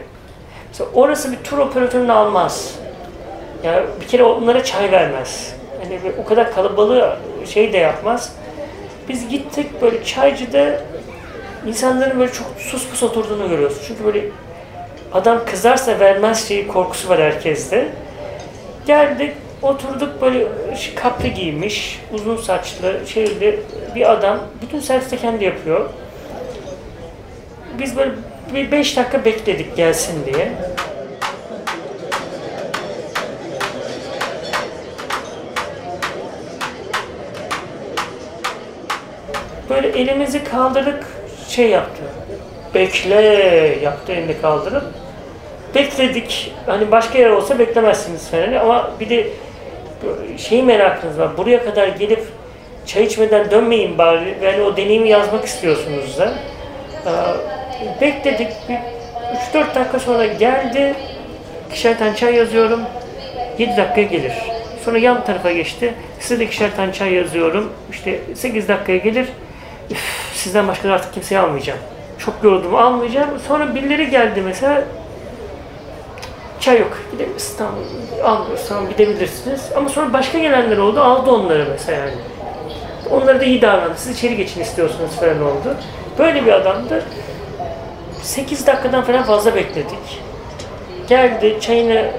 Mesela 0.68 0.90
orası 0.94 1.32
bir 1.32 1.36
tur 1.36 1.58
operatörünü 1.58 2.12
almaz. 2.12 2.74
Yani 3.64 3.82
bir 4.00 4.06
kere 4.06 4.22
onlara 4.24 4.64
çay 4.64 4.92
vermez. 4.92 5.54
Yani 5.82 6.00
o 6.18 6.24
kadar 6.24 6.54
kalabalığı 6.54 7.16
şey 7.46 7.72
de 7.72 7.76
yapmaz. 7.76 8.36
Biz 9.08 9.28
gittik 9.28 9.82
böyle 9.82 10.04
çaycıda 10.04 10.80
insanların 11.66 12.20
böyle 12.20 12.32
çok 12.32 12.46
sus 12.58 12.88
pus 12.88 13.02
oturduğunu 13.02 13.48
görüyoruz. 13.48 13.78
Çünkü 13.88 14.04
böyle 14.04 14.24
adam 15.12 15.38
kızarsa 15.46 16.00
vermez 16.00 16.48
şeyi 16.48 16.68
korkusu 16.68 17.08
var 17.08 17.20
herkeste. 17.20 17.88
Geldik 18.86 19.34
oturduk 19.64 20.22
böyle 20.22 20.46
kapri 20.94 21.34
giymiş, 21.34 22.00
uzun 22.12 22.36
saçlı, 22.36 23.00
şeyli 23.06 23.60
bir 23.94 24.12
adam. 24.12 24.38
Bütün 24.62 24.80
serviste 24.80 25.16
kendi 25.16 25.44
yapıyor. 25.44 25.88
Biz 27.78 27.96
böyle 27.96 28.10
bir 28.54 28.70
beş 28.70 28.96
dakika 28.96 29.24
bekledik 29.24 29.76
gelsin 29.76 30.26
diye. 30.26 30.52
Böyle 39.70 39.88
elimizi 39.88 40.44
kaldırıp 40.44 41.04
şey 41.48 41.68
yaptı. 41.68 42.02
Bekle 42.74 43.20
yaptı 43.82 44.12
elini 44.12 44.40
kaldırıp. 44.40 44.84
Bekledik. 45.74 46.52
Hani 46.66 46.90
başka 46.90 47.18
yer 47.18 47.30
olsa 47.30 47.58
beklemezsiniz 47.58 48.28
falan 48.28 48.52
ama 48.52 48.90
bir 49.00 49.08
de 49.08 49.26
şeyi 50.38 50.62
merakınız 50.62 51.18
var. 51.18 51.36
Buraya 51.36 51.64
kadar 51.64 51.88
gelip 51.88 52.22
çay 52.86 53.04
içmeden 53.04 53.50
dönmeyin 53.50 53.98
bari. 53.98 54.34
Yani 54.42 54.62
o 54.62 54.76
deneyimi 54.76 55.08
yazmak 55.08 55.44
istiyorsunuz 55.44 56.18
da. 56.18 56.34
Ee, 57.06 58.00
bekledik. 58.00 58.48
3-4 59.54 59.74
dakika 59.74 59.98
sonra 59.98 60.26
geldi. 60.26 60.94
İkişer 61.68 61.98
tane 61.98 62.16
çay 62.16 62.34
yazıyorum. 62.34 62.80
7 63.58 63.76
dakika 63.76 64.02
gelir. 64.02 64.32
Sonra 64.84 64.98
yan 64.98 65.24
tarafa 65.24 65.52
geçti. 65.52 65.94
Size 66.20 66.40
de 66.40 66.44
ikişer 66.44 66.70
çay 66.92 67.14
yazıyorum. 67.14 67.72
İşte 67.90 68.20
8 68.34 68.68
dakikaya 68.68 68.98
gelir 68.98 69.26
sizden 70.34 70.68
başka 70.68 70.92
artık 70.92 71.14
kimseyi 71.14 71.38
almayacağım. 71.38 71.78
Çok 72.18 72.34
yoruldum 72.42 72.74
almayacağım. 72.74 73.30
Sonra 73.48 73.74
birileri 73.74 74.10
geldi 74.10 74.42
mesela 74.44 74.84
çay 76.64 76.80
yok 76.80 76.98
gidebiliriz 77.12 77.56
tamam 77.56 77.74
almıyoruz 78.24 78.68
tamam 78.68 78.88
gidebilirsiniz. 78.88 79.70
Ama 79.76 79.88
sonra 79.88 80.12
başka 80.12 80.38
gelenler 80.38 80.78
oldu 80.78 81.00
aldı 81.00 81.30
onları 81.30 81.66
mesela 81.70 81.98
yani. 81.98 82.12
Onlara 83.10 83.40
da 83.40 83.44
iyi 83.44 83.62
davrandı. 83.62 83.94
Siz 83.96 84.16
içeri 84.16 84.36
geçin 84.36 84.60
istiyorsunuz 84.60 85.10
falan 85.10 85.42
oldu. 85.42 85.76
Böyle 86.18 86.46
bir 86.46 86.52
adamdı. 86.52 87.04
8 88.22 88.66
dakikadan 88.66 89.04
falan 89.04 89.22
fazla 89.22 89.54
bekledik. 89.54 90.22
Geldi 91.08 91.56
çayını 91.60 92.10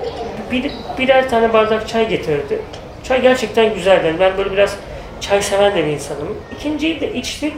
bir, 0.51 0.71
birer 0.97 1.29
tane 1.29 1.53
bardak 1.53 1.87
çay 1.87 2.09
getirdi. 2.09 2.61
Çay 3.03 3.21
gerçekten 3.21 3.73
güzeldi. 3.73 4.15
Ben 4.19 4.37
böyle 4.37 4.51
biraz 4.51 4.75
çay 5.21 5.41
seven 5.41 5.75
de 5.75 5.85
bir 5.85 5.91
insanım. 5.91 6.37
İkinciyi 6.59 7.01
de 7.01 7.13
içtik. 7.13 7.53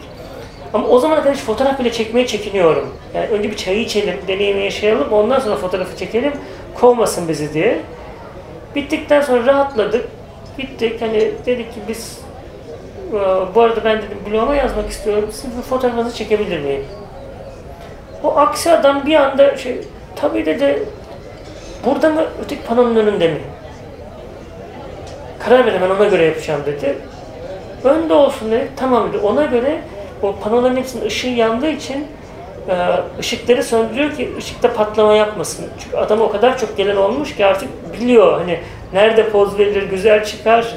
Ama 0.73 0.87
o 0.87 0.99
zamana 0.99 1.21
kadar 1.21 1.35
hiç 1.35 1.43
fotoğraf 1.43 1.79
bile 1.79 1.91
çekmeye 1.91 2.27
çekiniyorum. 2.27 2.93
Yani 3.15 3.27
önce 3.27 3.51
bir 3.51 3.55
çayı 3.55 3.79
içelim, 3.79 4.15
deneyimi 4.27 4.63
yaşayalım, 4.63 5.13
ondan 5.13 5.39
sonra 5.39 5.55
fotoğrafı 5.55 5.97
çekelim, 5.97 6.33
kovmasın 6.81 7.27
bizi 7.27 7.53
diye. 7.53 7.79
Bittikten 8.75 9.21
sonra 9.21 9.45
rahatladık. 9.45 10.09
Bittik. 10.57 11.01
Hani 11.01 11.31
dedik 11.45 11.73
ki 11.73 11.79
biz 11.87 12.19
e, 13.13 13.19
bu 13.55 13.61
arada 13.61 13.83
ben 13.83 13.97
dedim 13.97 14.17
bloguma 14.31 14.55
yazmak 14.55 14.89
istiyorum. 14.89 15.29
Sizin 15.31 15.61
fotoğrafınızı 15.61 16.15
çekebilir 16.15 16.59
miyim? 16.59 16.85
O 18.23 18.37
aksi 18.37 18.71
adam 18.71 19.05
bir 19.05 19.15
anda 19.15 19.57
şey, 19.57 19.81
tabii 20.15 20.45
dedi 20.45 20.83
burada 21.85 22.09
mı 22.09 22.23
öteki 22.45 22.63
panonun 22.63 22.95
önünde 22.95 23.27
mi? 23.27 23.39
Karar 25.39 25.65
verin 25.65 25.81
ben 25.81 25.89
ona 25.89 26.05
göre 26.05 26.25
yapacağım 26.25 26.61
dedi. 26.65 26.97
Önde 27.83 28.13
olsun 28.13 28.51
dedi. 28.51 28.67
Tamam 28.75 29.09
dedi. 29.09 29.17
Ona 29.17 29.45
göre 29.45 29.81
o 30.21 30.35
panoların 30.35 30.75
hepsinin 30.75 31.05
ışığı 31.05 31.27
yandığı 31.27 31.69
için 31.69 32.07
ışıkları 33.19 33.63
söndürüyor 33.63 34.15
ki 34.15 34.33
ışıkta 34.37 34.73
patlama 34.73 35.13
yapmasın. 35.13 35.65
Çünkü 35.79 35.97
adam 35.97 36.21
o 36.21 36.29
kadar 36.29 36.57
çok 36.57 36.77
gelen 36.77 36.95
olmuş 36.95 37.35
ki 37.35 37.45
artık 37.45 37.69
biliyor 37.93 38.39
hani 38.39 38.59
nerede 38.93 39.29
poz 39.29 39.59
verilir, 39.59 39.83
güzel 39.83 40.25
çıkar, 40.25 40.73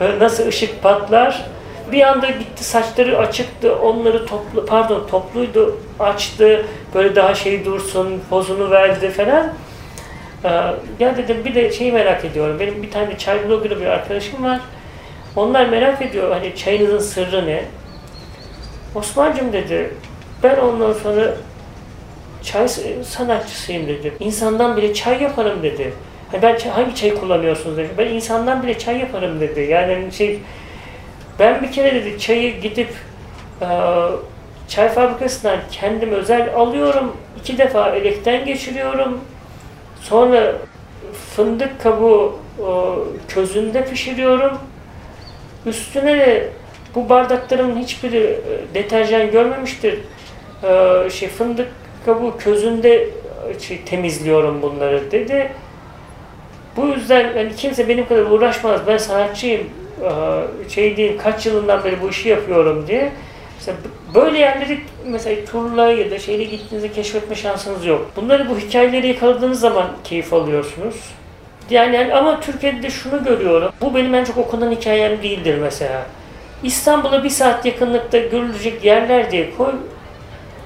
e, 0.00 0.18
nasıl 0.18 0.46
ışık 0.46 0.82
patlar. 0.82 1.44
Bir 1.92 2.02
anda 2.02 2.26
gitti 2.30 2.64
saçları 2.64 3.18
açıktı, 3.18 3.76
onları 3.76 4.26
toplu, 4.26 4.66
pardon 4.66 5.06
topluydu, 5.10 5.78
açtı, 6.00 6.66
böyle 6.94 7.16
daha 7.16 7.34
şey 7.34 7.64
dursun, 7.64 8.22
pozunu 8.30 8.70
verdi 8.70 9.10
falan. 9.10 9.52
Ee, 10.44 10.48
ya 11.00 11.16
dedim 11.16 11.44
bir 11.44 11.54
de 11.54 11.72
şeyi 11.72 11.92
merak 11.92 12.24
ediyorum. 12.24 12.60
Benim 12.60 12.82
bir 12.82 12.90
tane 12.90 13.18
çay 13.18 13.48
bloggerı 13.48 13.80
bir 13.80 13.86
arkadaşım 13.86 14.44
var. 14.44 14.60
Onlar 15.36 15.68
merak 15.68 16.02
ediyor 16.02 16.32
hani 16.32 16.56
çayınızın 16.56 16.98
sırrı 16.98 17.46
ne? 17.46 17.64
Osman'cım 18.94 19.52
dedi 19.52 19.90
ben 20.42 20.56
ondan 20.56 20.92
sonra 20.92 21.34
çay 22.42 22.68
sanatçısıyım 23.04 23.88
dedi. 23.88 24.12
İnsandan 24.20 24.76
bile 24.76 24.94
çay 24.94 25.22
yaparım 25.22 25.62
dedi. 25.62 25.92
Ben 26.42 26.58
hangi 26.58 26.94
çay 26.94 27.14
kullanıyorsunuz 27.14 27.76
dedi. 27.76 27.88
Ben 27.98 28.06
insandan 28.06 28.62
bile 28.62 28.78
çay 28.78 28.98
yaparım 28.98 29.40
dedi. 29.40 29.60
Yani 29.60 30.12
şey 30.12 30.40
ben 31.38 31.62
bir 31.62 31.72
kere 31.72 31.94
dedi 31.94 32.18
çayı 32.18 32.60
gidip 32.60 32.88
çay 34.68 34.88
fabrikasından 34.88 35.58
kendim 35.72 36.12
özel 36.12 36.54
alıyorum. 36.54 37.16
iki 37.40 37.58
defa 37.58 37.90
elekten 37.90 38.44
geçiriyorum. 38.44 39.20
Sonra 40.00 40.52
fındık 41.36 41.80
kabuğu 41.80 42.38
közünde 43.28 43.84
pişiriyorum. 43.84 44.58
Üstüne 45.66 46.18
de 46.18 46.48
bu 46.94 47.08
bardakların 47.08 47.76
hiçbiri 47.78 48.40
deterjan 48.74 49.30
görmemiştir. 49.30 49.98
E, 50.62 51.10
şey 51.10 51.28
fındık 51.28 51.68
kabuğu 52.06 52.36
közünde 52.38 53.08
şey, 53.60 53.82
temizliyorum 53.82 54.62
bunları 54.62 55.10
dedi. 55.10 55.52
Bu 56.76 56.86
yüzden 56.86 57.36
yani 57.36 57.56
kimse 57.56 57.88
benim 57.88 58.08
kadar 58.08 58.22
uğraşmaz. 58.22 58.80
Ben 58.86 58.96
sanatçıyım. 58.96 59.62
E, 60.02 60.70
şey 60.70 60.96
değil, 60.96 61.18
kaç 61.22 61.46
yılından 61.46 61.84
beri 61.84 62.02
bu 62.02 62.08
işi 62.08 62.28
yapıyorum 62.28 62.84
diye. 62.88 63.12
Mesela 63.58 63.78
böyle 64.14 64.38
yerleri 64.38 64.80
mesela 65.06 65.44
turla 65.44 65.90
ya 65.92 66.10
da 66.10 66.18
şeyle 66.18 66.44
gittiğinizde 66.44 66.92
keşfetme 66.92 67.34
şansınız 67.34 67.86
yok. 67.86 68.10
Bunları 68.16 68.48
bu 68.50 68.58
hikayeleri 68.58 69.08
yakaladığınız 69.08 69.60
zaman 69.60 69.86
keyif 70.04 70.32
alıyorsunuz. 70.32 70.96
Yani, 71.70 71.96
yani 71.96 72.14
ama 72.14 72.40
Türkiye'de 72.40 72.82
de 72.82 72.90
şunu 72.90 73.24
görüyorum. 73.24 73.72
Bu 73.80 73.94
benim 73.94 74.14
en 74.14 74.24
çok 74.24 74.36
okunan 74.36 74.70
hikayem 74.70 75.22
değildir 75.22 75.58
mesela. 75.62 76.06
İstanbul'a 76.62 77.24
bir 77.24 77.30
saat 77.30 77.66
yakınlıkta 77.66 78.18
görülecek 78.18 78.84
yerler 78.84 79.30
diye 79.30 79.56
koy 79.56 79.72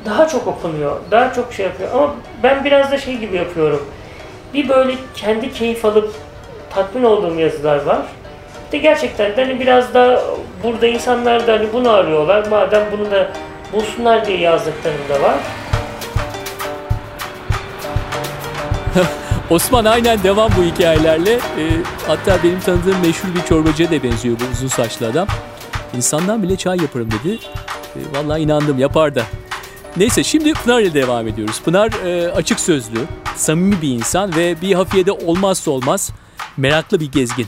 daha 0.04 0.28
çok 0.28 0.46
okunuyor. 0.46 1.00
Daha 1.10 1.32
çok 1.32 1.52
şey 1.52 1.66
yapıyor. 1.66 1.90
Ama 1.94 2.14
ben 2.42 2.64
biraz 2.64 2.92
da 2.92 2.98
şey 2.98 3.16
gibi 3.18 3.36
yapıyorum. 3.36 3.86
Bir 4.54 4.68
böyle 4.68 4.94
kendi 5.14 5.52
keyif 5.52 5.84
alıp 5.84 6.14
tatmin 6.74 7.02
olduğum 7.02 7.34
yazılar 7.34 7.82
var. 7.82 8.02
De 8.72 8.78
gerçekten 8.78 9.36
de 9.36 9.44
hani 9.44 9.60
biraz 9.60 9.94
da 9.94 10.22
burada 10.62 10.86
insanlar 10.86 11.46
da 11.46 11.52
hani 11.52 11.72
bunu 11.72 11.90
arıyorlar. 11.90 12.46
Madem 12.46 12.82
bunu 12.92 13.10
da 13.10 13.32
bulsunlar 13.72 14.26
diye 14.26 14.38
yazdıklarım 14.38 15.08
da 15.08 15.22
var. 15.22 15.34
Osman 19.50 19.84
aynen 19.84 20.22
devam 20.22 20.50
bu 20.58 20.62
hikayelerle. 20.62 21.32
E, 21.32 21.64
hatta 22.06 22.38
benim 22.44 22.60
tanıdığım 22.60 23.00
meşhur 23.00 23.28
bir 23.34 23.42
çorbacıya 23.48 23.90
da 23.90 24.02
benziyor 24.02 24.36
bu 24.40 24.44
uzun 24.52 24.68
saçlı 24.68 25.06
adam. 25.06 25.26
İnsandan 25.96 26.42
bile 26.42 26.56
çay 26.56 26.78
yaparım 26.78 27.08
dedi. 27.10 27.38
E, 27.96 28.00
vallahi 28.16 28.40
inandım 28.40 28.78
yapar 28.78 29.14
da. 29.14 29.22
Neyse 29.96 30.24
şimdi 30.24 30.52
Pınar 30.52 30.80
ile 30.80 30.94
devam 30.94 31.28
ediyoruz. 31.28 31.62
Pınar 31.64 32.06
e, 32.06 32.32
açık 32.32 32.60
sözlü, 32.60 32.98
samimi 33.36 33.82
bir 33.82 33.88
insan 33.88 34.36
ve 34.36 34.60
bir 34.60 34.74
hafiyede 34.74 35.12
olmazsa 35.12 35.70
olmaz 35.70 36.10
meraklı 36.56 37.00
bir 37.00 37.12
gezgin. 37.12 37.46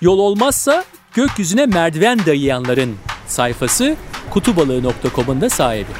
Yol 0.00 0.18
olmazsa 0.18 0.84
gökyüzüne 1.14 1.66
merdiven 1.66 2.18
dayayanların 2.26 2.96
sayfası 3.26 3.96
kutubalığı.com'un 4.30 5.40
da 5.40 5.50
sahibi. 5.50 5.90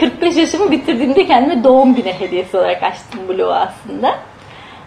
45 0.00 0.36
yaşımı 0.36 0.70
bitirdiğimde 0.70 1.26
kendime 1.26 1.64
doğum 1.64 1.94
günü 1.94 2.12
hediyesi 2.12 2.56
olarak 2.56 2.82
açtım 2.82 3.20
bloğu 3.28 3.52
aslında. 3.52 4.18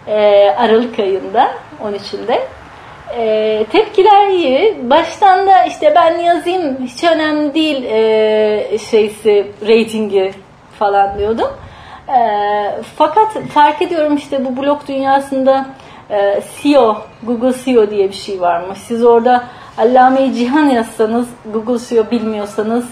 Ee, 0.06 0.54
Aralık 0.58 0.98
ayında 0.98 1.54
13'ünde. 1.82 2.40
Ee, 3.16 3.66
tepkiler 3.72 4.28
iyi. 4.28 4.90
Baştan 4.90 5.46
da 5.46 5.64
işte 5.64 5.92
ben 5.94 6.18
yazayım 6.18 6.76
hiç 6.84 7.04
önemli 7.04 7.54
değil 7.54 7.84
e, 7.84 8.78
şeysi 8.78 9.46
ratingi 9.62 10.32
falan 10.78 11.18
diyordum. 11.18 11.50
E, 12.08 12.20
fakat 12.96 13.32
fark 13.54 13.82
ediyorum 13.82 14.16
işte 14.16 14.44
bu 14.44 14.62
blog 14.62 14.88
dünyasında 14.88 15.66
e, 16.10 16.40
SEO, 16.40 16.96
Google 17.22 17.52
SEO 17.52 17.90
diye 17.90 18.08
bir 18.08 18.14
şey 18.14 18.40
varmış. 18.40 18.78
Siz 18.78 19.04
orada 19.04 19.44
Allame-i 19.78 20.34
Cihan 20.34 20.66
yazsanız, 20.68 21.28
Google 21.52 21.78
SEO 21.78 22.10
bilmiyorsanız 22.10 22.84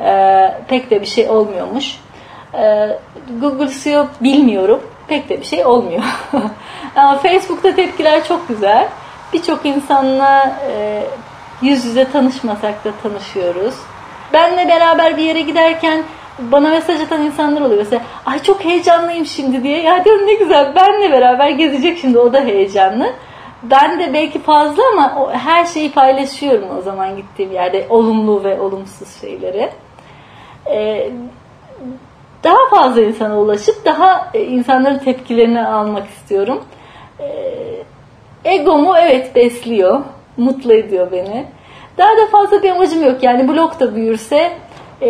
e, 0.00 0.52
pek 0.68 0.90
de 0.90 1.00
bir 1.00 1.06
şey 1.06 1.30
olmuyormuş. 1.30 2.00
E, 2.54 2.88
Google 3.40 3.68
SEO 3.68 4.06
bilmiyorum. 4.20 4.82
Pek 5.08 5.28
de 5.28 5.40
bir 5.40 5.46
şey 5.46 5.66
olmuyor. 5.66 6.02
Ama 6.96 7.18
Facebook'ta 7.18 7.74
tepkiler 7.74 8.24
çok 8.24 8.48
güzel. 8.48 8.88
Birçok 9.36 9.66
insanla 9.66 10.60
e, 10.70 11.02
yüz 11.62 11.84
yüze 11.84 12.12
tanışmasak 12.12 12.84
da 12.84 12.92
tanışıyoruz. 13.02 13.74
Benle 14.32 14.68
beraber 14.68 15.16
bir 15.16 15.22
yere 15.22 15.40
giderken 15.40 16.04
bana 16.38 16.68
mesaj 16.68 17.00
atan 17.00 17.22
insanlar 17.22 17.60
oluyor. 17.60 17.78
Mesela 17.78 18.02
ay 18.26 18.42
çok 18.42 18.64
heyecanlıyım 18.64 19.26
şimdi 19.26 19.62
diye. 19.62 19.82
Ya 19.82 20.04
diyorum 20.04 20.26
ne 20.26 20.34
güzel 20.34 20.74
benle 20.74 21.12
beraber 21.12 21.50
gezecek 21.50 21.98
şimdi 21.98 22.18
o 22.18 22.32
da 22.32 22.40
heyecanlı. 22.40 23.12
Ben 23.62 24.00
de 24.00 24.14
belki 24.14 24.42
fazla 24.42 24.82
ama 24.92 25.32
her 25.32 25.64
şeyi 25.64 25.92
paylaşıyorum 25.92 26.78
o 26.78 26.82
zaman 26.82 27.16
gittiğim 27.16 27.52
yerde. 27.52 27.86
Olumlu 27.90 28.44
ve 28.44 28.60
olumsuz 28.60 29.20
şeyleri. 29.20 29.70
Ee, 30.70 31.10
daha 32.44 32.68
fazla 32.70 33.02
insana 33.02 33.38
ulaşıp 33.38 33.84
daha 33.84 34.30
e, 34.34 34.44
insanların 34.44 34.98
tepkilerini 34.98 35.66
almak 35.66 36.08
istiyorum. 36.08 36.64
Ee, 37.20 37.75
egomu 38.46 38.96
evet 38.98 39.34
besliyor, 39.34 40.00
mutlu 40.36 40.72
ediyor 40.72 41.12
beni. 41.12 41.46
Daha 41.98 42.08
da 42.08 42.26
fazla 42.32 42.62
bir 42.62 42.70
amacım 42.70 43.04
yok. 43.04 43.22
Yani 43.22 43.48
blog 43.48 43.80
da 43.80 43.94
büyürse 43.94 44.52
e, 45.02 45.08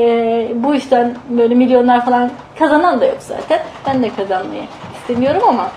bu 0.55 0.75
işten 0.75 1.14
böyle 1.29 1.55
milyonlar 1.55 2.05
falan 2.05 2.31
kazanan 2.59 3.01
da 3.01 3.07
yok 3.07 3.18
zaten. 3.20 3.61
Ben 3.87 4.03
de 4.03 4.11
kazanmayı 4.16 4.62
istemiyorum 5.01 5.42
ama 5.49 5.70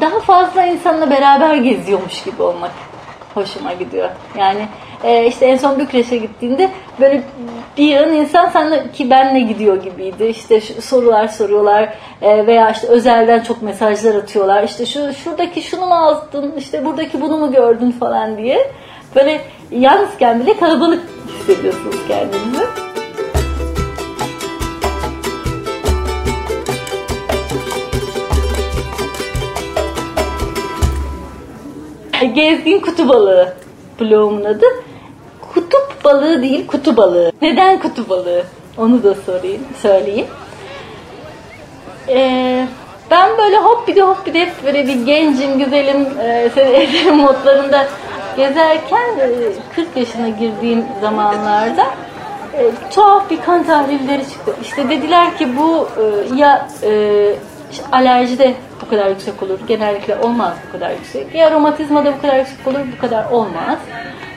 daha 0.00 0.20
fazla 0.20 0.64
insanla 0.64 1.10
beraber 1.10 1.54
geziyormuş 1.54 2.22
gibi 2.24 2.42
olmak 2.42 2.70
hoşuma 3.34 3.72
gidiyor. 3.72 4.08
Yani 4.38 4.66
e, 5.04 5.26
işte 5.26 5.46
en 5.46 5.56
son 5.56 5.78
Bükreş'e 5.78 6.16
gittiğinde 6.16 6.70
böyle 7.00 7.22
bir 7.78 7.84
yığın 7.84 8.14
insan 8.14 8.48
sana 8.48 8.92
ki 8.92 9.10
benle 9.10 9.40
gidiyor 9.40 9.82
gibiydi. 9.82 10.24
İşte 10.24 10.60
şu, 10.60 10.82
sorular 10.82 11.28
soruyorlar 11.28 11.94
e, 12.22 12.46
veya 12.46 12.70
işte 12.70 12.86
özelden 12.86 13.40
çok 13.40 13.62
mesajlar 13.62 14.14
atıyorlar. 14.14 14.62
İşte 14.62 14.86
şu 14.86 15.12
şuradaki 15.14 15.62
şunu 15.62 15.86
mu 15.86 15.94
aldın, 15.94 16.54
işte 16.58 16.84
buradaki 16.84 17.20
bunu 17.20 17.36
mu 17.36 17.52
gördün 17.52 17.90
falan 17.90 18.36
diye. 18.36 18.72
Böyle 19.16 19.40
yalnızken 19.70 20.40
bile 20.40 20.56
kalabalık 20.56 21.02
hissediyorsunuz 21.28 21.96
kendinizi. 22.08 22.64
Gezgin 32.34 32.80
kutu 32.80 33.08
balığı 33.08 33.54
blogumun 34.00 34.44
adı. 34.44 34.66
Balığı 36.20 36.42
değil 36.42 36.66
kutu 36.66 36.96
balığı. 36.96 37.32
Neden 37.42 37.80
kutu 37.80 38.08
balığı? 38.08 38.42
Onu 38.78 39.02
da 39.02 39.14
sorayım, 39.14 39.62
söyleyeyim. 39.82 40.26
Ee, 42.08 42.66
ben 43.10 43.38
böyle 43.38 43.56
hop 43.56 43.88
bir 43.88 43.96
de 43.96 44.02
hop 44.02 44.26
bir 44.26 44.34
de 44.34 44.48
böyle 44.64 44.86
bir 44.86 45.06
gencim, 45.06 45.58
güzelim, 45.58 46.06
e, 46.20 47.10
modlarında 47.10 47.86
gezerken 48.36 49.18
e, 49.20 49.28
40 49.74 49.96
yaşına 49.96 50.28
girdiğim 50.28 50.84
zamanlarda 51.00 51.86
e, 52.54 52.70
tuhaf 52.90 53.30
bir 53.30 53.40
kan 53.40 53.62
tahlilleri 53.62 54.22
çıktı. 54.30 54.56
İşte 54.62 54.88
dediler 54.88 55.38
ki 55.38 55.56
bu 55.56 55.88
e, 55.98 56.34
ya 56.36 56.68
e, 56.82 57.34
alerjide 57.92 58.54
bu 58.80 58.90
kadar 58.90 59.08
yüksek 59.08 59.42
olur. 59.42 59.58
Genellikle 59.68 60.16
olmaz 60.16 60.54
bu 60.68 60.72
kadar 60.72 60.90
yüksek. 60.90 61.34
Ya 61.34 61.50
romatizmada 61.50 62.12
bu 62.16 62.22
kadar 62.22 62.38
yüksek 62.38 62.66
olur, 62.66 62.80
bu 62.96 63.00
kadar 63.00 63.30
olmaz. 63.30 63.78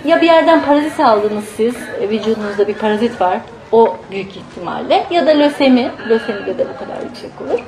Ya 0.06 0.22
bir 0.22 0.26
yerden 0.26 0.66
parazit 0.66 1.00
aldınız 1.00 1.44
siz, 1.58 1.76
e, 2.02 2.10
vücudunuzda 2.10 2.68
bir 2.68 2.74
parazit 2.74 3.22
var. 3.22 3.40
O 3.72 3.98
büyük 4.12 4.38
ihtimalle. 4.38 5.06
Ya 5.12 5.28
da 5.28 5.32
lösemi, 5.32 5.92
lösemide 6.10 6.58
de 6.58 6.66
bu 6.74 6.86
kadar 6.86 7.02
yüksek 7.04 7.32
olur. 7.42 7.60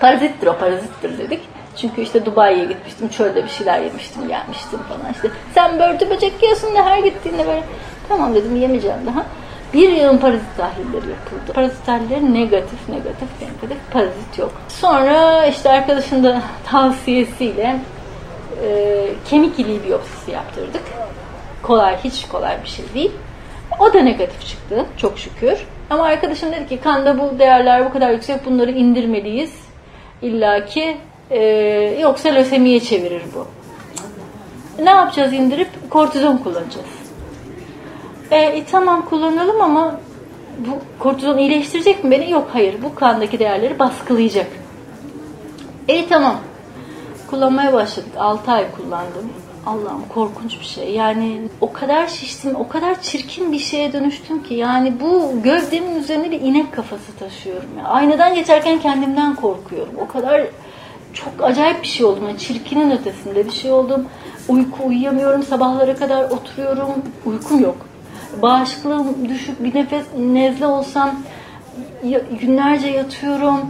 Parazittir 0.00 0.46
o, 0.46 0.56
parazittir 0.58 1.18
dedik. 1.18 1.40
Çünkü 1.76 2.00
işte 2.00 2.26
Dubai'ye 2.26 2.64
gitmiştim, 2.64 3.08
çölde 3.08 3.44
bir 3.44 3.48
şeyler 3.48 3.80
yemiştim, 3.80 4.28
gelmiştim 4.28 4.78
falan. 4.88 5.12
İşte 5.12 5.30
sen 5.54 5.78
börtü 5.78 6.10
böcek 6.10 6.42
yiyorsun 6.42 6.74
da 6.74 6.86
her 6.86 6.98
gittiğinde 6.98 7.46
böyle 7.46 7.62
tamam 8.08 8.34
dedim 8.34 8.56
yemeyeceğim 8.56 8.98
daha. 9.06 9.26
Bir 9.74 9.92
yığın 9.92 10.18
parazit 10.18 10.56
tahlilleri 10.56 11.10
yapıldı. 11.10 11.52
Parazit 11.54 11.86
tahlilleri 11.86 12.34
negatif, 12.34 12.88
negatif, 12.88 13.28
negatif, 13.40 13.92
parazit 13.92 14.38
yok. 14.38 14.52
Sonra 14.68 15.46
işte 15.46 15.70
arkadaşın 15.70 16.24
da 16.24 16.42
tavsiyesiyle 16.70 17.76
e, 18.64 19.08
kemik 19.30 19.58
iliği 19.58 19.84
biyopsisi 19.84 20.30
yaptırdık. 20.30 20.82
Kolay, 21.66 21.96
hiç 22.04 22.28
kolay 22.28 22.62
bir 22.62 22.68
şey 22.68 22.84
değil. 22.94 23.12
O 23.80 23.92
da 23.92 24.00
negatif 24.00 24.46
çıktı 24.46 24.86
çok 24.96 25.18
şükür. 25.18 25.66
Ama 25.90 26.04
arkadaşım 26.04 26.52
dedi 26.52 26.68
ki 26.68 26.80
kanda 26.80 27.18
bu 27.18 27.38
değerler 27.38 27.84
bu 27.84 27.92
kadar 27.92 28.10
yüksek 28.10 28.46
bunları 28.46 28.70
indirmeliyiz. 28.70 29.54
İlla 30.22 30.64
ki 30.64 30.96
Ee, 31.30 31.98
yoksa 32.00 32.28
lösemiye 32.28 32.80
çevirir 32.80 33.22
bu. 33.34 33.46
Ne 34.82 34.90
yapacağız 34.90 35.32
indirip? 35.32 35.90
Kortizon 35.90 36.36
kullanacağız. 36.36 36.86
E, 38.30 38.36
e, 38.36 38.64
tamam 38.64 39.04
kullanalım 39.04 39.60
ama 39.60 40.00
bu 40.58 40.78
kortizon 40.98 41.38
iyileştirecek 41.38 42.04
mi 42.04 42.10
beni? 42.10 42.30
Yok 42.30 42.48
hayır. 42.52 42.82
Bu 42.82 42.94
kandaki 42.94 43.38
değerleri 43.38 43.78
baskılayacak. 43.78 44.46
E 45.88 46.08
tamam. 46.08 46.36
Kullanmaya 47.30 47.72
başladık. 47.72 48.12
6 48.18 48.52
ay 48.52 48.66
kullandım. 48.76 49.32
Allah'ım 49.66 50.08
korkunç 50.08 50.60
bir 50.60 50.64
şey. 50.64 50.90
Yani 50.90 51.40
o 51.60 51.72
kadar 51.72 52.06
şiştim, 52.06 52.56
o 52.56 52.68
kadar 52.68 53.02
çirkin 53.02 53.52
bir 53.52 53.58
şeye 53.58 53.92
dönüştüm 53.92 54.42
ki. 54.42 54.54
Yani 54.54 55.00
bu 55.00 55.42
gövdemin 55.42 55.96
üzerine 55.96 56.30
bir 56.30 56.40
inek 56.40 56.72
kafası 56.72 57.16
taşıyorum. 57.18 57.68
Yani 57.78 57.88
aynadan 57.88 58.34
geçerken 58.34 58.80
kendimden 58.80 59.36
korkuyorum. 59.36 59.94
O 59.98 60.06
kadar 60.06 60.46
çok 61.12 61.28
acayip 61.42 61.82
bir 61.82 61.88
şey 61.88 62.06
oldum. 62.06 62.28
Yani 62.28 62.38
çirkinin 62.38 62.90
ötesinde 62.90 63.46
bir 63.46 63.52
şey 63.52 63.72
oldum. 63.72 64.06
Uyku 64.48 64.86
uyuyamıyorum. 64.86 65.42
Sabahlara 65.42 65.96
kadar 65.96 66.30
oturuyorum. 66.30 66.88
Uykum 67.24 67.60
yok. 67.60 67.76
Bağışıklığım 68.42 69.28
düşük. 69.28 69.64
Bir 69.64 69.74
nefes 69.74 70.04
nezle 70.18 70.66
olsam 70.66 71.10
günlerce 72.40 72.88
yatıyorum. 72.88 73.60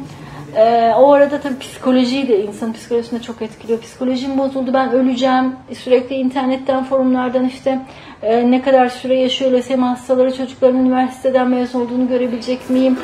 Ee, 0.57 0.93
o 0.97 1.13
arada 1.13 1.41
tabii 1.41 1.59
psikolojiyi 1.59 2.29
de 2.29 2.43
insan 2.43 2.73
psikolojisinde 2.73 3.23
çok 3.23 3.43
etkiliyor. 3.43 3.81
Psikolojim 3.81 4.39
bozuldu 4.39 4.75
ben 4.75 4.93
öleceğim. 4.93 5.57
Sürekli 5.79 6.17
internetten 6.17 6.85
forumlardan 6.85 7.45
işte 7.45 7.81
e, 8.23 8.51
ne 8.51 8.63
kadar 8.63 8.89
süre 8.89 9.21
yaşıyor 9.21 9.53
lösemi 9.53 9.85
hastaları 9.85 10.37
çocukların 10.37 10.81
üniversiteden 10.81 11.49
mezun 11.49 11.81
olduğunu 11.81 12.09
görebilecek 12.09 12.71
miyim? 12.71 12.99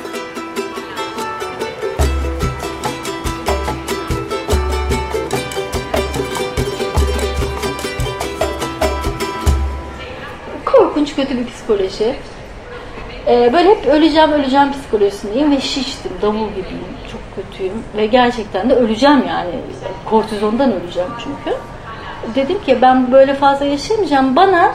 Korkunç 10.64 11.16
kötü 11.16 11.38
bir 11.38 11.46
psikoloji. 11.46 12.14
Ee, 13.26 13.52
böyle 13.52 13.70
hep 13.70 13.86
öleceğim 13.86 14.32
öleceğim 14.32 14.72
psikolojisindeyim 14.72 15.50
ve 15.50 15.60
şiştim, 15.60 16.12
davul 16.22 16.48
gibiyim, 16.48 16.84
çok 17.12 17.20
kötüyüm 17.36 17.84
ve 17.96 18.06
gerçekten 18.06 18.70
de 18.70 18.74
öleceğim 18.74 19.24
yani. 19.28 19.50
Kortizondan 20.04 20.72
öleceğim 20.72 21.10
çünkü. 21.24 21.56
Dedim 22.34 22.62
ki 22.62 22.78
ben 22.82 23.12
böyle 23.12 23.34
fazla 23.34 23.64
yaşamayacağım. 23.64 24.36
Bana 24.36 24.74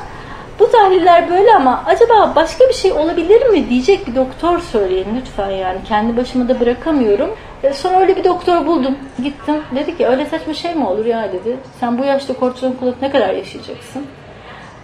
bu 0.59 0.71
tahliller 0.71 1.29
böyle 1.29 1.55
ama 1.55 1.83
acaba 1.85 2.33
başka 2.35 2.67
bir 2.69 2.73
şey 2.73 2.91
olabilir 2.91 3.45
mi 3.45 3.69
diyecek 3.69 4.07
bir 4.07 4.15
doktor 4.15 4.59
söyleyin 4.59 5.07
lütfen 5.19 5.51
yani. 5.51 5.79
Kendi 5.87 6.17
başıma 6.17 6.49
da 6.49 6.59
bırakamıyorum. 6.59 7.29
E 7.63 7.73
sonra 7.73 7.99
öyle 7.99 8.15
bir 8.15 8.23
doktor 8.23 8.65
buldum. 8.65 8.95
Gittim. 9.23 9.55
Dedi 9.75 9.97
ki 9.97 10.07
öyle 10.07 10.25
saçma 10.25 10.53
şey 10.53 10.75
mi 10.75 10.87
olur 10.87 11.05
ya 11.05 11.33
dedi. 11.33 11.57
Sen 11.79 11.97
bu 11.97 12.05
yaşta 12.05 12.33
kortizon 12.33 12.71
kullanıp 12.71 13.01
ne 13.01 13.11
kadar 13.11 13.33
yaşayacaksın? 13.33 14.05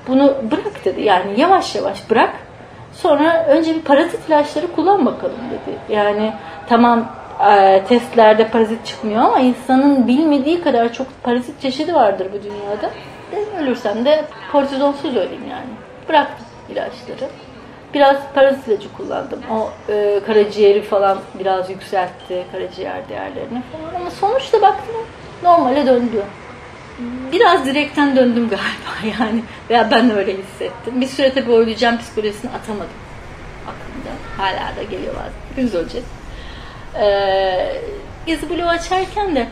Bunu 0.08 0.36
bırak 0.52 0.86
dedi. 0.86 1.02
Yani 1.02 1.40
yavaş 1.40 1.76
yavaş 1.76 2.10
bırak 2.10 2.34
Sonra 2.94 3.46
önce 3.46 3.76
bir 3.76 3.82
parazit 3.82 4.28
ilaçları 4.28 4.72
kullan 4.76 5.06
bakalım 5.06 5.40
dedi. 5.52 5.78
Yani 5.90 6.34
tamam 6.70 7.12
e, 7.52 7.84
testlerde 7.88 8.48
parazit 8.48 8.86
çıkmıyor 8.86 9.22
ama 9.22 9.40
insanın 9.40 10.08
bilmediği 10.08 10.62
kadar 10.62 10.94
çok 10.94 11.08
parazit 11.24 11.62
çeşidi 11.62 11.94
vardır 11.94 12.28
bu 12.34 12.44
dünyada. 12.44 12.90
Ben 13.32 13.64
ölürsem 13.64 14.06
de 14.06 14.26
kortizonsuz 14.52 15.16
öleyim 15.16 15.50
yani. 15.50 15.70
Bıraktım 16.10 16.46
ilaçları. 16.70 17.30
Biraz 17.94 18.18
parazit 18.36 18.68
ilacı 18.68 18.94
kullandım. 18.94 19.40
O 19.52 19.70
e, 19.92 20.20
karaciğeri 20.26 20.82
falan 20.82 21.18
biraz 21.40 21.70
yükseltti, 21.70 22.44
karaciğer 22.52 23.10
değerlerini 23.10 23.62
falan. 23.72 24.02
Ama 24.02 24.10
sonuçta 24.10 24.62
baktım 24.62 24.96
normale 25.44 25.86
döndü 25.86 26.24
biraz 27.32 27.66
direkten 27.66 28.16
döndüm 28.16 28.50
galiba 28.50 29.18
yani. 29.20 29.44
Veya 29.70 29.92
ben 29.92 30.10
öyle 30.10 30.32
hissettim. 30.38 31.02
Bir 31.02 31.08
süre 31.08 31.34
tabii 31.34 31.52
oynayacağım 31.52 31.98
psikolojisini 31.98 32.52
atamadım 32.52 32.90
aklımda. 33.64 34.10
Hala 34.38 34.76
da 34.76 34.84
geliyor 34.84 35.14
bazen. 35.16 35.34
Hepimiz 35.50 35.76
öleceğiz. 35.76 36.08
Ee, 37.02 37.82
Gezi 38.26 38.50
Blue 38.50 38.66
açarken 38.66 39.36
de 39.36 39.48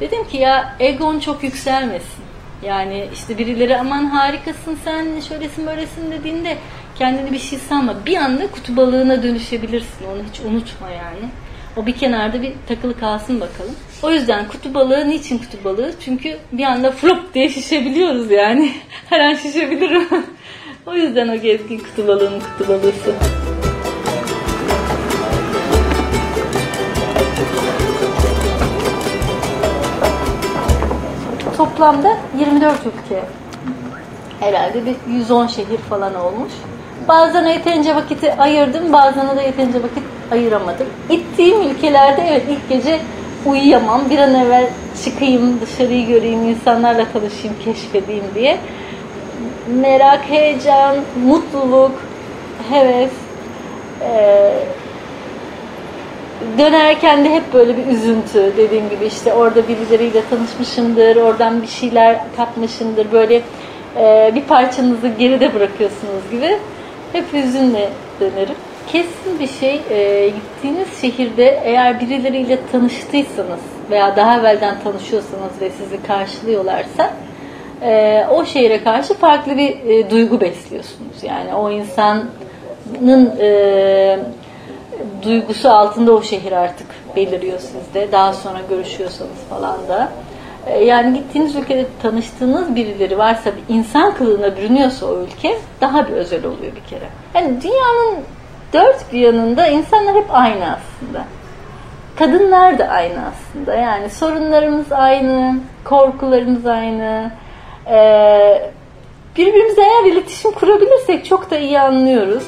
dedim 0.00 0.28
ki 0.28 0.36
ya 0.36 0.76
egon 0.80 1.20
çok 1.20 1.42
yükselmesin. 1.42 2.24
Yani 2.62 3.08
işte 3.14 3.38
birileri 3.38 3.78
aman 3.78 4.06
harikasın 4.06 4.78
sen 4.84 5.20
şöylesin 5.28 5.66
böylesin 5.66 6.12
dediğinde 6.12 6.56
kendini 6.98 7.32
bir 7.32 7.38
şey 7.38 7.58
sanma. 7.58 8.06
Bir 8.06 8.16
anda 8.16 8.46
kutu 8.46 8.76
balığına 8.76 9.22
dönüşebilirsin. 9.22 10.06
Onu 10.12 10.22
hiç 10.32 10.40
unutma 10.40 10.90
yani. 10.90 11.30
O 11.76 11.86
bir 11.86 11.92
kenarda 11.92 12.42
bir 12.42 12.52
takılı 12.68 13.00
kalsın 13.00 13.40
bakalım. 13.40 13.74
O 14.02 14.10
yüzden 14.10 14.48
kutu 14.48 14.74
balığı 14.74 15.08
niçin 15.08 15.38
kutu 15.38 15.64
balığı? 15.64 15.92
Çünkü 16.04 16.38
bir 16.52 16.64
anda 16.64 16.90
flop 16.90 17.34
diye 17.34 17.48
şişebiliyoruz 17.48 18.30
yani. 18.30 18.72
Her 19.10 19.20
an 19.20 19.34
şişebilirim. 19.34 20.08
o 20.86 20.94
yüzden 20.94 21.28
o 21.28 21.36
gezgin 21.36 21.78
kutu 21.78 22.08
balığının 22.08 22.40
kutu 22.40 22.68
balığısı. 22.68 23.14
Toplamda 31.56 32.18
24 32.38 32.78
ülke. 32.86 33.24
Herhalde 34.40 34.86
bir 34.86 34.96
110 35.12 35.46
şehir 35.46 35.78
falan 35.78 36.14
olmuş. 36.14 36.52
Bazen 37.08 37.46
yeterince 37.46 37.96
vakiti 37.96 38.34
ayırdım, 38.34 38.92
bazen 38.92 39.36
de 39.36 39.42
yeterince 39.42 39.78
vakit 39.78 40.02
ayıramadım. 40.32 40.86
Gittiğim 41.10 41.62
ülkelerde 41.62 42.22
evet 42.28 42.42
ilk 42.50 42.68
gece 42.68 42.98
uyuyamam. 43.46 44.10
Bir 44.10 44.18
an 44.18 44.34
evvel 44.34 44.66
çıkayım, 45.04 45.60
dışarıyı 45.60 46.06
göreyim, 46.06 46.48
insanlarla 46.48 47.04
tanışayım, 47.12 47.56
keşfedeyim 47.64 48.24
diye. 48.34 48.58
Merak, 49.80 50.30
heyecan, 50.30 50.96
mutluluk, 51.26 51.92
heves. 52.70 53.10
Ee, 54.02 54.52
dönerken 56.58 57.24
de 57.24 57.30
hep 57.30 57.52
böyle 57.54 57.76
bir 57.76 57.86
üzüntü 57.86 58.52
dediğim 58.56 58.90
gibi 58.90 59.04
işte 59.04 59.32
orada 59.32 59.68
birileriyle 59.68 60.22
tanışmışımdır, 60.30 61.16
oradan 61.16 61.62
bir 61.62 61.66
şeyler 61.66 62.18
kapmışımdır, 62.36 63.12
böyle 63.12 63.42
e, 63.96 64.32
bir 64.34 64.42
parçanızı 64.42 65.08
geride 65.08 65.54
bırakıyorsunuz 65.54 66.30
gibi 66.30 66.58
hep 67.14 67.32
hüzünle 67.32 67.88
dönerim. 68.20 68.54
Kesin 68.92 69.38
bir 69.40 69.48
şey 69.48 69.80
e, 69.90 70.28
gittiğiniz 70.28 71.00
şehirde 71.00 71.60
eğer 71.64 72.00
birileriyle 72.00 72.58
tanıştıysanız 72.72 73.60
veya 73.90 74.16
daha 74.16 74.40
evvelden 74.40 74.80
tanışıyorsanız 74.84 75.60
ve 75.60 75.70
sizi 75.70 76.02
karşılıyorlarsa 76.02 77.10
e, 77.82 78.24
o 78.30 78.44
şehre 78.44 78.84
karşı 78.84 79.14
farklı 79.14 79.56
bir 79.56 79.86
e, 79.86 80.10
duygu 80.10 80.40
besliyorsunuz. 80.40 81.22
Yani 81.22 81.54
o 81.54 81.70
insanın 81.70 83.32
e, 83.40 84.18
duygusu 85.22 85.70
altında 85.70 86.12
o 86.12 86.22
şehir 86.22 86.52
artık 86.52 86.86
beliriyor 87.16 87.58
sizde. 87.58 88.12
Daha 88.12 88.32
sonra 88.32 88.58
görüşüyorsanız 88.68 89.38
falan 89.50 89.88
da. 89.88 90.08
E, 90.66 90.84
yani 90.84 91.14
gittiğiniz 91.18 91.56
ülkede 91.56 91.86
tanıştığınız 92.02 92.74
birileri 92.74 93.18
varsa, 93.18 93.50
bir 93.56 93.74
insan 93.74 94.14
kılığına 94.14 94.56
bürünüyorsa 94.56 95.06
o 95.06 95.20
ülke 95.20 95.58
daha 95.80 96.08
bir 96.08 96.12
özel 96.12 96.44
oluyor 96.44 96.72
bir 96.76 96.90
kere. 96.90 97.08
Yani 97.34 97.62
dünyanın 97.62 98.24
dört 98.72 99.12
bir 99.12 99.18
yanında 99.18 99.66
insanlar 99.66 100.14
hep 100.14 100.26
aynı 100.28 100.64
aslında. 100.64 101.24
Kadınlar 102.16 102.78
da 102.78 102.84
aynı 102.84 103.18
aslında. 103.26 103.74
Yani 103.74 104.10
sorunlarımız 104.10 104.92
aynı, 104.92 105.56
korkularımız 105.84 106.66
aynı. 106.66 107.30
Ee, 107.86 108.70
birbirimize 109.36 109.82
eğer 109.82 110.12
iletişim 110.12 110.50
kurabilirsek 110.50 111.24
çok 111.24 111.50
da 111.50 111.58
iyi 111.58 111.80
anlıyoruz. 111.80 112.44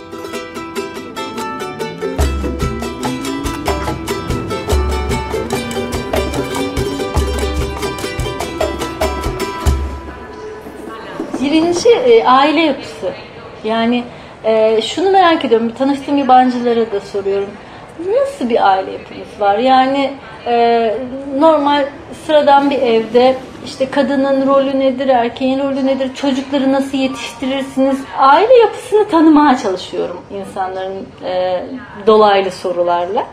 Birinci 11.47 11.89
e, 11.89 12.25
aile 12.25 12.61
yapısı. 12.61 13.13
Yani 13.65 14.05
e, 14.45 14.83
şunu 14.83 15.11
merak 15.11 15.45
ediyorum, 15.45 15.73
tanıştığım 15.79 16.19
yabancılara 16.19 16.93
da 16.93 17.01
soruyorum. 17.01 17.49
Nasıl 18.21 18.49
bir 18.49 18.69
aile 18.71 18.93
yapınız 18.93 19.41
var? 19.41 19.59
Yani 19.59 20.11
e, 20.47 20.95
normal 21.39 21.85
sıradan 22.27 22.71
bir 22.71 22.79
evde 22.83 23.37
işte 23.65 23.91
kadının 23.91 24.47
rolü 24.47 24.81
nedir, 24.81 25.09
erkeğin 25.09 25.59
rolü 25.59 25.87
nedir, 25.87 26.15
çocukları 26.15 26.73
nasıl 26.73 26.99
yetiştirirsiniz? 26.99 28.01
Aile 28.19 28.55
yapısını 28.55 29.09
tanımaya 29.09 29.59
çalışıyorum 29.59 30.21
insanların 30.31 31.07
e, 31.25 31.63
dolaylı 32.07 32.51
sorularla. 32.51 33.27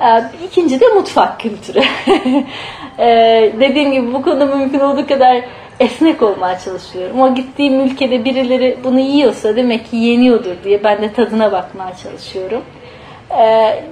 E, 0.00 0.06
ikinci 0.46 0.80
de 0.80 0.88
mutfak 0.88 1.40
kültürü. 1.40 1.80
e, 2.98 3.06
dediğim 3.60 3.92
gibi 3.92 4.14
bu 4.14 4.22
konuda 4.22 4.46
mümkün 4.46 4.80
olduğu 4.80 5.06
kadar 5.06 5.42
esnek 5.80 6.22
olmaya 6.22 6.58
çalışıyorum. 6.58 7.20
O 7.20 7.34
gittiğim 7.34 7.80
ülkede 7.80 8.24
birileri 8.24 8.78
bunu 8.84 9.00
yiyorsa 9.00 9.56
demek 9.56 9.90
ki 9.90 9.96
yeniyordur 9.96 10.54
diye 10.64 10.84
ben 10.84 11.02
de 11.02 11.12
tadına 11.12 11.52
bakmaya 11.52 11.96
çalışıyorum. 11.96 12.62
Ee, 13.30 13.84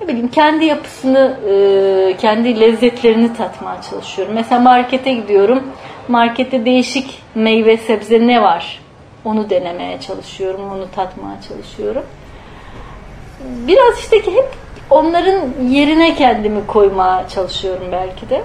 ne 0.00 0.08
bileyim 0.08 0.28
kendi 0.28 0.64
yapısını, 0.64 1.36
e, 1.48 2.16
kendi 2.16 2.60
lezzetlerini 2.60 3.34
tatmaya 3.34 3.82
çalışıyorum. 3.82 4.34
Mesela 4.34 4.60
markete 4.60 5.12
gidiyorum. 5.12 5.62
Markette 6.08 6.64
değişik 6.64 7.22
meyve, 7.34 7.76
sebze 7.76 8.26
ne 8.26 8.42
var? 8.42 8.80
Onu 9.24 9.50
denemeye 9.50 10.00
çalışıyorum, 10.00 10.60
onu 10.72 10.86
tatmaya 10.94 11.36
çalışıyorum. 11.48 12.02
Biraz 13.40 13.98
işte 13.98 14.22
ki 14.22 14.30
hep 14.34 14.48
onların 14.90 15.40
yerine 15.70 16.14
kendimi 16.14 16.66
koymaya 16.66 17.28
çalışıyorum 17.28 17.86
belki 17.92 18.30
de. 18.30 18.42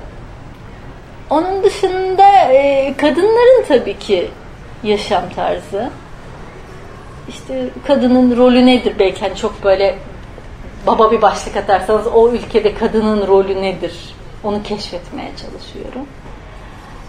Onun 1.33 1.63
dışında 1.63 2.51
e, 2.51 2.93
kadınların 2.97 3.63
tabii 3.67 3.99
ki 3.99 4.27
yaşam 4.83 5.23
tarzı. 5.35 5.89
İşte 7.29 7.69
kadının 7.87 8.37
rolü 8.37 8.65
nedir 8.65 8.93
belki 8.99 9.21
hani 9.21 9.35
çok 9.35 9.63
böyle 9.63 9.95
baba 10.87 11.11
bir 11.11 11.21
başlık 11.21 11.57
atarsanız 11.57 12.07
o 12.07 12.31
ülkede 12.31 12.73
kadının 12.73 13.27
rolü 13.27 13.61
nedir? 13.61 13.93
Onu 14.43 14.63
keşfetmeye 14.63 15.29
çalışıyorum. 15.29 16.07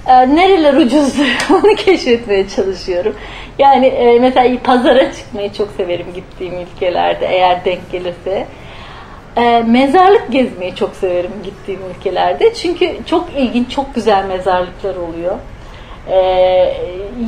E, 0.06 0.36
nereler 0.36 0.74
ucuzdur 0.74 1.46
onu 1.50 1.74
keşfetmeye 1.74 2.48
çalışıyorum. 2.48 3.14
Yani 3.58 3.86
e, 3.86 4.18
mesela 4.18 4.58
pazara 4.64 5.12
çıkmayı 5.12 5.52
çok 5.52 5.68
severim 5.76 6.06
gittiğim 6.14 6.54
ülkelerde 6.60 7.26
eğer 7.26 7.64
denk 7.64 7.92
gelirse. 7.92 8.46
E, 9.36 9.62
mezarlık 9.66 10.32
gezmeyi 10.32 10.74
çok 10.74 10.96
severim 10.96 11.32
gittiğim 11.44 11.80
ülkelerde. 11.90 12.54
Çünkü 12.54 12.96
çok 13.06 13.28
ilginç, 13.36 13.70
çok 13.70 13.94
güzel 13.94 14.24
mezarlıklar 14.24 14.96
oluyor. 14.96 15.36
E, 16.10 16.76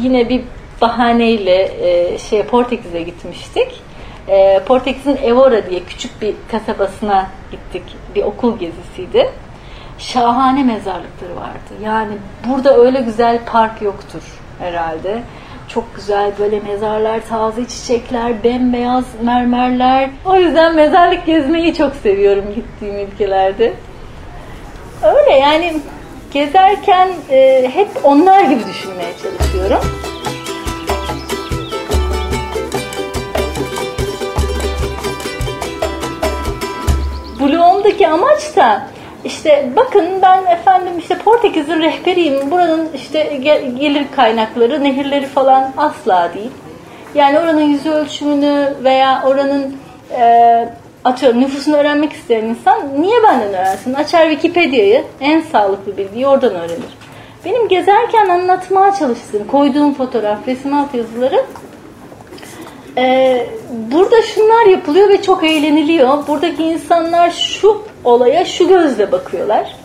yine 0.02 0.28
bir 0.28 0.42
bahaneyle 0.80 1.70
e, 1.80 2.18
şey 2.18 2.42
Portekiz'e 2.42 3.02
gitmiştik. 3.02 3.80
E, 4.28 4.60
Portekiz'in 4.66 5.16
Evora 5.16 5.70
diye 5.70 5.80
küçük 5.80 6.22
bir 6.22 6.34
kasabasına 6.50 7.26
gittik. 7.50 7.82
Bir 8.14 8.22
okul 8.22 8.58
gezisiydi. 8.58 9.30
Şahane 9.98 10.64
mezarlıkları 10.64 11.36
vardı. 11.36 11.82
Yani 11.84 12.12
burada 12.48 12.76
öyle 12.76 13.00
güzel 13.00 13.38
park 13.46 13.82
yoktur 13.82 14.22
herhalde. 14.58 15.22
Çok 15.68 15.96
güzel 15.96 16.33
böyle 16.38 16.61
mezarlar, 16.61 17.20
taze 17.29 17.68
çiçekler, 17.68 18.44
bembeyaz 18.44 19.05
mermerler. 19.22 20.11
O 20.24 20.37
yüzden 20.37 20.74
mezarlık 20.74 21.26
gezmeyi 21.26 21.74
çok 21.74 21.94
seviyorum 21.94 22.44
gittiğim 22.55 23.09
ülkelerde. 23.09 23.72
Öyle 25.02 25.38
yani 25.38 25.76
gezerken 26.33 27.09
e, 27.31 27.70
hep 27.74 27.88
onlar 28.05 28.40
gibi 28.40 28.61
düşünmeye 28.66 29.12
çalışıyorum. 29.22 29.81
Bloğumdaki 37.40 38.09
amaç 38.09 38.57
da 38.57 38.87
işte 39.26 39.70
bakın 39.76 40.06
ben 40.22 40.44
efendim 40.44 40.98
işte 40.98 41.18
Portekiz'in 41.18 41.80
rehberiyim. 41.80 42.50
Buranın 42.50 42.88
işte 42.94 43.40
gelir 43.78 44.06
kaynakları, 44.16 44.84
nehirleri 44.84 45.26
falan 45.26 45.72
asla 45.76 46.30
değil. 46.34 46.50
Yani 47.14 47.38
oranın 47.38 47.60
yüz 47.60 47.86
ölçümünü 47.86 48.74
veya 48.84 49.22
oranın 49.26 49.76
e, 50.18 50.68
atıyorum 51.04 51.40
nüfusunu 51.40 51.76
öğrenmek 51.76 52.12
isteyen 52.12 52.44
insan 52.44 53.02
niye 53.02 53.22
benden 53.22 53.48
öğrensin? 53.48 53.94
Açar 53.94 54.30
Wikipedia'yı 54.30 55.04
en 55.20 55.40
sağlıklı 55.40 55.96
bilgiyi 55.96 56.26
oradan 56.26 56.54
öğrenir. 56.54 56.96
Benim 57.44 57.68
gezerken 57.68 58.28
anlatmaya 58.28 58.94
çalıştığım, 58.94 59.46
koyduğum 59.46 59.94
fotoğraf, 59.94 60.38
resim 60.48 60.74
alt 60.74 60.94
yazıları 60.94 61.44
ee, 62.96 63.46
burada 63.70 64.22
şunlar 64.22 64.66
yapılıyor 64.66 65.09
ve 65.09 65.22
çok 65.22 65.44
eğleniliyor. 65.44 66.26
Buradaki 66.26 66.62
insanlar 66.64 67.30
şu 67.30 67.82
olaya 68.04 68.44
şu 68.44 68.68
gözle 68.68 69.12
bakıyorlar. 69.12 69.76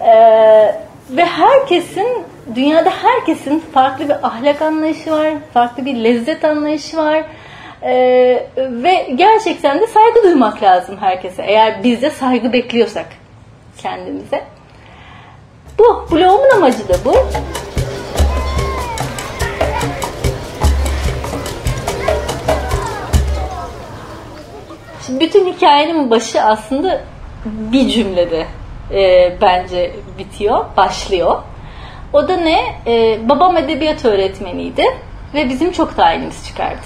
Ee, 0.00 0.74
ve 1.10 1.24
herkesin, 1.24 2.06
dünyada 2.54 2.90
herkesin 2.90 3.62
farklı 3.74 4.04
bir 4.04 4.26
ahlak 4.26 4.62
anlayışı 4.62 5.10
var, 5.10 5.30
farklı 5.54 5.84
bir 5.84 5.94
lezzet 5.94 6.44
anlayışı 6.44 6.96
var. 6.96 7.24
Ee, 7.82 8.46
ve 8.56 9.08
gerçekten 9.14 9.80
de 9.80 9.86
saygı 9.86 10.22
duymak 10.22 10.62
lazım 10.62 10.96
herkese. 11.00 11.42
Eğer 11.42 11.82
biz 11.84 12.02
de 12.02 12.10
saygı 12.10 12.52
bekliyorsak 12.52 13.06
kendimize. 13.78 14.42
Bu, 15.78 16.06
blogumun 16.12 16.56
amacı 16.56 16.88
da 16.88 16.94
bu. 17.04 17.14
Hikayenin 25.72 26.10
başı 26.10 26.42
aslında 26.42 27.00
bir 27.44 27.88
cümlede 27.88 28.46
e, 28.92 29.32
bence 29.40 29.92
bitiyor, 30.18 30.64
başlıyor. 30.76 31.42
O 32.12 32.28
da 32.28 32.36
ne? 32.36 32.60
E, 32.86 33.28
babam 33.28 33.56
edebiyat 33.56 34.04
öğretmeniydi 34.04 34.84
ve 35.34 35.48
bizim 35.48 35.72
çok 35.72 35.96
tayinimiz 35.96 36.46
çıkardı. 36.46 36.80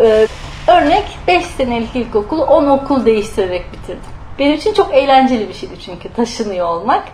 E, 0.00 0.26
örnek 0.68 1.04
5 1.28 1.44
senelik 1.44 1.96
ilkokul 1.96 2.38
10 2.38 2.66
okul 2.66 3.06
değiştirerek 3.06 3.72
bitirdim. 3.72 4.10
Benim 4.38 4.54
için 4.54 4.74
çok 4.74 4.94
eğlenceli 4.94 5.48
bir 5.48 5.54
şeydi 5.54 5.74
çünkü 5.84 6.12
taşınıyor 6.12 6.68
olmak. 6.68 7.04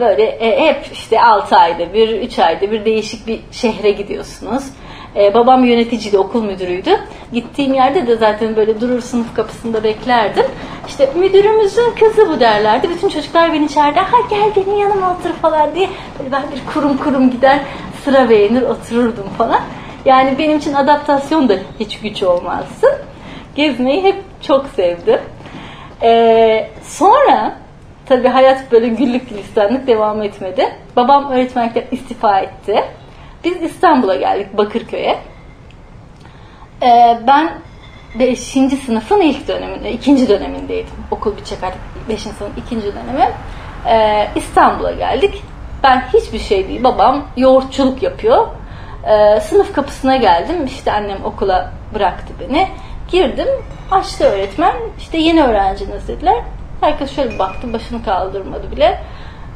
Böyle 0.00 0.24
e, 0.24 0.66
hep 0.66 0.92
işte 0.92 1.22
6 1.22 1.56
ayda 1.56 1.94
bir, 1.94 2.20
3 2.20 2.38
ayda 2.38 2.70
bir 2.70 2.84
değişik 2.84 3.26
bir 3.26 3.40
şehre 3.50 3.90
gidiyorsunuz. 3.90 4.64
E, 5.16 5.34
babam 5.34 5.64
yöneticiydi, 5.64 6.18
okul 6.18 6.42
müdürüydü. 6.42 6.90
Gittiğim 7.32 7.74
yerde 7.74 8.06
de 8.06 8.16
zaten 8.16 8.56
böyle 8.56 8.80
durur 8.80 9.00
sınıf 9.00 9.34
kapısında 9.34 9.84
beklerdim. 9.84 10.44
İşte 10.88 11.10
müdürümüzün 11.14 11.94
kızı 12.00 12.28
bu 12.28 12.40
derlerdi. 12.40 12.90
Bütün 12.90 13.08
çocuklar 13.08 13.52
beni 13.52 13.64
içeride 13.64 14.00
ha 14.00 14.16
gel 14.30 14.50
benim 14.56 14.78
yanıma 14.78 15.16
otur 15.16 15.32
falan 15.32 15.74
diye. 15.74 15.88
Böyle 16.18 16.32
ben 16.32 16.42
bir 16.42 16.72
kurum 16.74 16.96
kurum 16.96 17.30
gider 17.30 17.60
sıra 18.04 18.30
beğenir 18.30 18.62
otururdum 18.62 19.28
falan. 19.38 19.60
Yani 20.04 20.38
benim 20.38 20.58
için 20.58 20.74
adaptasyon 20.74 21.48
da 21.48 21.54
hiç 21.80 22.00
güç 22.00 22.22
olmazdı. 22.22 22.86
Gezmeyi 23.54 24.02
hep 24.02 24.16
çok 24.42 24.66
sevdim. 24.66 25.20
Ee, 26.02 26.70
sonra 26.82 27.54
tabii 28.06 28.28
hayat 28.28 28.72
böyle 28.72 28.88
güllük 28.88 29.28
gülistanlık 29.28 29.86
devam 29.86 30.22
etmedi. 30.22 30.68
Babam 30.96 31.30
öğretmenlikten 31.30 31.84
istifa 31.90 32.40
etti. 32.40 32.84
Biz 33.44 33.62
İstanbul'a 33.62 34.14
geldik 34.14 34.58
Bakırköy'e. 34.58 35.18
Ee, 36.82 37.18
ben 37.26 37.52
5. 38.18 38.38
sınıfın 38.86 39.20
ilk 39.20 39.48
döneminde, 39.48 39.92
ikinci 39.92 40.28
dönemindeydim. 40.28 40.94
Okul 41.10 41.36
bitecek 41.36 41.64
artık 41.64 41.80
5. 42.08 42.22
sınıfın 42.22 42.50
ikinci 42.56 42.86
dönemi. 42.86 43.30
Ee, 43.88 44.28
İstanbul'a 44.36 44.92
geldik. 44.92 45.42
Ben 45.82 46.00
hiçbir 46.12 46.38
şey 46.38 46.68
değil. 46.68 46.84
Babam 46.84 47.24
yoğurtçuluk 47.36 48.02
yapıyor. 48.02 48.46
Ee, 49.06 49.40
sınıf 49.40 49.72
kapısına 49.72 50.16
geldim. 50.16 50.64
İşte 50.66 50.92
annem 50.92 51.24
okula 51.24 51.72
bıraktı 51.94 52.34
beni. 52.40 52.68
Girdim. 53.10 53.48
Açtı 53.90 54.24
öğretmen. 54.24 54.74
İşte 54.98 55.18
yeni 55.18 55.42
öğrenciniz 55.42 56.08
dediler. 56.08 56.36
Herkes 56.80 57.16
şöyle 57.16 57.38
baktı. 57.38 57.72
Başını 57.72 58.04
kaldırmadı 58.04 58.70
bile. 58.70 59.00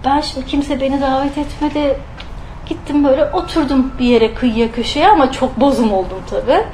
Ben 0.04 0.20
şimdi 0.20 0.46
kimse 0.46 0.80
beni 0.80 1.00
davet 1.00 1.38
etmedi. 1.38 1.96
Gittim 2.66 3.04
böyle 3.04 3.24
oturdum 3.24 3.92
bir 3.98 4.04
yere 4.04 4.34
kıyıya 4.34 4.72
köşeye 4.72 5.08
ama 5.08 5.32
çok 5.32 5.60
bozum 5.60 5.92
oldum 5.92 6.18
tabii. 6.30 6.64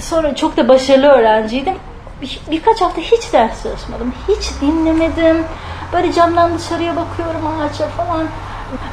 Sonra 0.00 0.34
çok 0.34 0.56
da 0.56 0.68
başarılı 0.68 1.06
öğrenciydim. 1.06 1.74
Bir, 2.22 2.40
birkaç 2.50 2.80
hafta 2.80 3.00
hiç 3.00 3.32
ders 3.32 3.62
çalışmadım. 3.62 4.14
Hiç 4.28 4.60
dinlemedim. 4.60 5.44
Böyle 5.92 6.12
camdan 6.12 6.58
dışarıya 6.58 6.96
bakıyorum 6.96 7.46
ağaça 7.46 7.88
falan. 7.88 8.26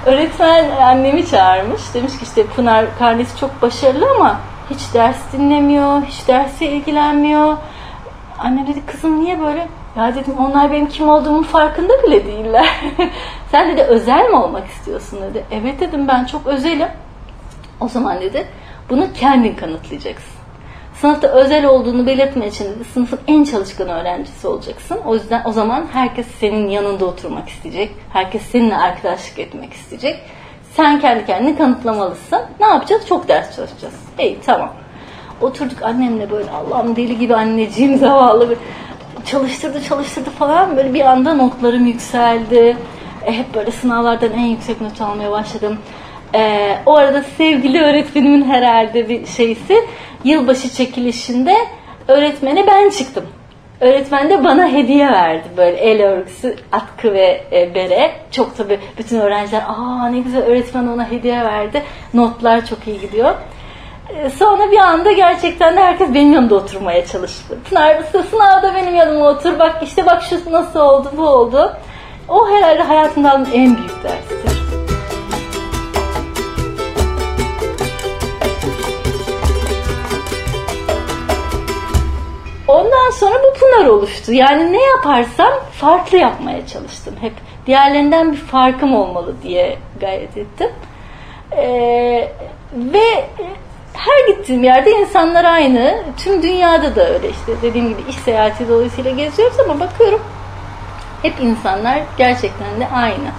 Öğretmen 0.05 0.69
annemi 0.69 1.27
çağırmış. 1.27 1.81
Demiş 1.93 2.11
ki 2.11 2.23
işte 2.23 2.45
Pınar 2.45 2.85
karnesi 2.99 3.39
çok 3.39 3.61
başarılı 3.61 4.05
ama 4.15 4.39
hiç 4.69 4.93
ders 4.93 5.17
dinlemiyor, 5.33 6.01
hiç 6.03 6.27
derse 6.27 6.65
ilgilenmiyor. 6.65 7.57
Annem 8.39 8.67
dedi 8.67 8.85
kızım 8.85 9.23
niye 9.23 9.41
böyle? 9.41 9.67
Ya 9.97 10.15
dedim 10.15 10.33
onlar 10.39 10.71
benim 10.71 10.87
kim 10.89 11.09
olduğumun 11.09 11.43
farkında 11.43 12.03
bile 12.03 12.25
değiller. 12.25 12.67
Sen 13.51 13.71
dedi 13.71 13.81
özel 13.81 14.29
mi 14.29 14.35
olmak 14.35 14.67
istiyorsun 14.67 15.19
dedi. 15.21 15.45
Evet 15.51 15.79
dedim 15.79 16.07
ben 16.07 16.25
çok 16.25 16.47
özelim. 16.47 16.87
O 17.79 17.87
zaman 17.87 18.21
dedi 18.21 18.47
bunu 18.89 19.13
kendin 19.13 19.55
kanıtlayacaksın. 19.55 20.39
Sınıfta 21.01 21.27
özel 21.27 21.65
olduğunu 21.65 22.05
belirtmek 22.05 22.53
için 22.53 22.65
dedi, 22.65 22.83
sınıfın 22.93 23.19
en 23.27 23.43
çalışkan 23.43 23.89
öğrencisi 23.89 24.47
olacaksın. 24.47 24.99
O 25.05 25.13
yüzden 25.13 25.41
o 25.45 25.51
zaman 25.51 25.85
herkes 25.93 26.27
senin 26.39 26.69
yanında 26.69 27.05
oturmak 27.05 27.49
isteyecek. 27.49 27.91
Herkes 28.13 28.41
seninle 28.41 28.77
arkadaşlık 28.77 29.39
etmek 29.39 29.73
isteyecek. 29.73 30.19
Sen 30.75 30.99
kendi 30.99 31.25
kendini 31.25 31.57
kanıtlamalısın. 31.57 32.39
Ne 32.59 32.65
yapacağız? 32.65 33.07
Çok 33.07 33.27
ders 33.27 33.55
çalışacağız. 33.55 33.95
İyi 34.19 34.37
tamam. 34.45 34.73
Oturduk 35.41 35.81
annemle 35.83 36.31
böyle 36.31 36.51
Allah'ım 36.51 36.95
deli 36.95 37.19
gibi 37.19 37.35
anneciğim 37.35 37.97
zavallı 37.97 38.49
bir 38.49 38.57
çalıştırdı 39.25 39.83
çalıştırdı 39.83 40.29
falan 40.29 40.77
böyle 40.77 40.93
bir 40.93 41.01
anda 41.01 41.33
notlarım 41.33 41.85
yükseldi. 41.85 42.77
E, 43.25 43.37
hep 43.37 43.53
böyle 43.55 43.71
sınavlardan 43.71 44.33
en 44.33 44.45
yüksek 44.45 44.81
not 44.81 45.01
almaya 45.01 45.31
başladım. 45.31 45.79
E, 46.35 46.75
o 46.85 46.95
arada 46.95 47.23
sevgili 47.23 47.81
öğretmenimin 47.81 48.43
herhalde 48.43 49.09
bir 49.09 49.25
şeysi 49.25 49.85
yılbaşı 50.23 50.69
çekilişinde 50.69 51.55
öğretmene 52.07 52.67
ben 52.67 52.89
çıktım. 52.89 53.25
Öğretmen 53.81 54.29
de 54.29 54.43
bana 54.43 54.67
hediye 54.67 55.11
verdi 55.11 55.47
böyle 55.57 55.77
el 55.77 56.03
örgüsü, 56.03 56.55
atkı 56.71 57.13
ve 57.13 57.43
e, 57.51 57.75
bere. 57.75 58.11
Çok 58.31 58.57
tabii 58.57 58.79
bütün 58.97 59.19
öğrenciler 59.19 59.63
aa 59.67 60.07
ne 60.07 60.19
güzel 60.19 60.43
öğretmen 60.43 60.87
ona 60.87 61.11
hediye 61.11 61.43
verdi. 61.43 61.83
Notlar 62.13 62.65
çok 62.65 62.87
iyi 62.87 62.99
gidiyor. 62.99 63.35
E, 64.15 64.29
sonra 64.29 64.71
bir 64.71 64.77
anda 64.77 65.11
gerçekten 65.11 65.75
de 65.75 65.79
herkes 65.79 66.13
benim 66.13 66.33
yanımda 66.33 66.55
oturmaya 66.55 67.05
çalıştı. 67.05 67.57
Pınar 67.69 67.97
sınavda 68.31 68.75
benim 68.75 68.95
yanıma 68.95 69.27
otur. 69.29 69.59
Bak 69.59 69.79
işte 69.83 70.05
bak 70.05 70.23
şu 70.23 70.51
nasıl 70.51 70.79
oldu 70.79 71.11
bu 71.17 71.27
oldu. 71.27 71.73
O 72.29 72.49
herhalde 72.49 72.83
hayatımda 72.83 73.31
aldığım 73.31 73.51
en 73.53 73.77
büyük 73.77 74.03
derstir. 74.03 74.59
Ondan 82.67 83.09
sonra 83.11 83.35
bu 83.43 83.59
Pınar 83.59 83.85
oluştu. 83.85 84.33
Yani 84.33 84.73
ne 84.73 84.83
yaparsam 84.83 85.53
farklı 85.71 86.17
yapmaya 86.17 86.67
çalıştım. 86.67 87.15
Hep 87.21 87.33
diğerlerinden 87.67 88.31
bir 88.31 88.37
farkım 88.37 88.95
olmalı 88.95 89.35
diye 89.43 89.77
gayret 90.01 90.37
ettim. 90.37 90.69
Ee, 91.51 92.31
ve 92.73 93.25
her 93.93 94.27
gittiğim 94.27 94.63
yerde 94.63 94.91
insanlar 94.91 95.45
aynı. 95.45 96.03
Tüm 96.17 96.43
dünyada 96.43 96.95
da 96.95 97.13
öyle 97.13 97.29
işte. 97.29 97.51
Dediğim 97.61 97.89
gibi 97.89 98.01
iş 98.09 98.15
seyahati 98.15 98.69
dolayısıyla 98.69 99.11
geziyoruz 99.11 99.59
ama 99.59 99.79
bakıyorum 99.79 100.21
hep 101.21 101.33
insanlar 101.41 101.99
gerçekten 102.17 102.79
de 102.79 102.87
aynı. 102.87 103.29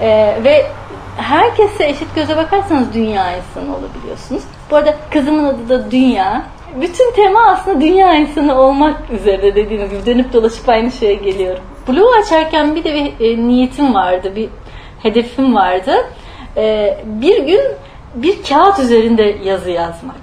Ee, 0.00 0.38
ve 0.44 0.66
herkese 1.16 1.88
eşit 1.88 2.14
göze 2.14 2.36
bakarsanız 2.36 2.94
dünya 2.94 3.36
insanı 3.36 3.76
olabiliyorsunuz. 3.76 4.42
Bu 4.70 4.76
arada 4.76 4.94
kızımın 5.10 5.44
adı 5.44 5.68
da 5.68 5.90
Dünya. 5.90 6.42
Bütün 6.80 7.12
tema 7.12 7.46
aslında 7.46 7.80
dünya 7.80 8.14
insanı 8.14 8.60
olmak 8.60 9.10
üzere 9.10 9.54
dediğiniz 9.54 9.90
gibi 9.90 10.06
dönüp 10.06 10.32
dolaşıp 10.32 10.68
aynı 10.68 10.92
şeye 10.92 11.14
geliyorum. 11.14 11.62
Blue 11.88 12.20
açarken 12.22 12.74
bir 12.76 12.84
de 12.84 12.94
bir 12.94 13.26
e, 13.26 13.48
niyetim 13.48 13.94
vardı, 13.94 14.32
bir 14.36 14.48
hedefim 15.02 15.54
vardı. 15.54 15.94
E, 16.56 16.96
bir 17.04 17.42
gün 17.42 17.60
bir 18.14 18.42
kağıt 18.42 18.78
üzerinde 18.78 19.36
yazı 19.44 19.70
yazmak. 19.70 20.20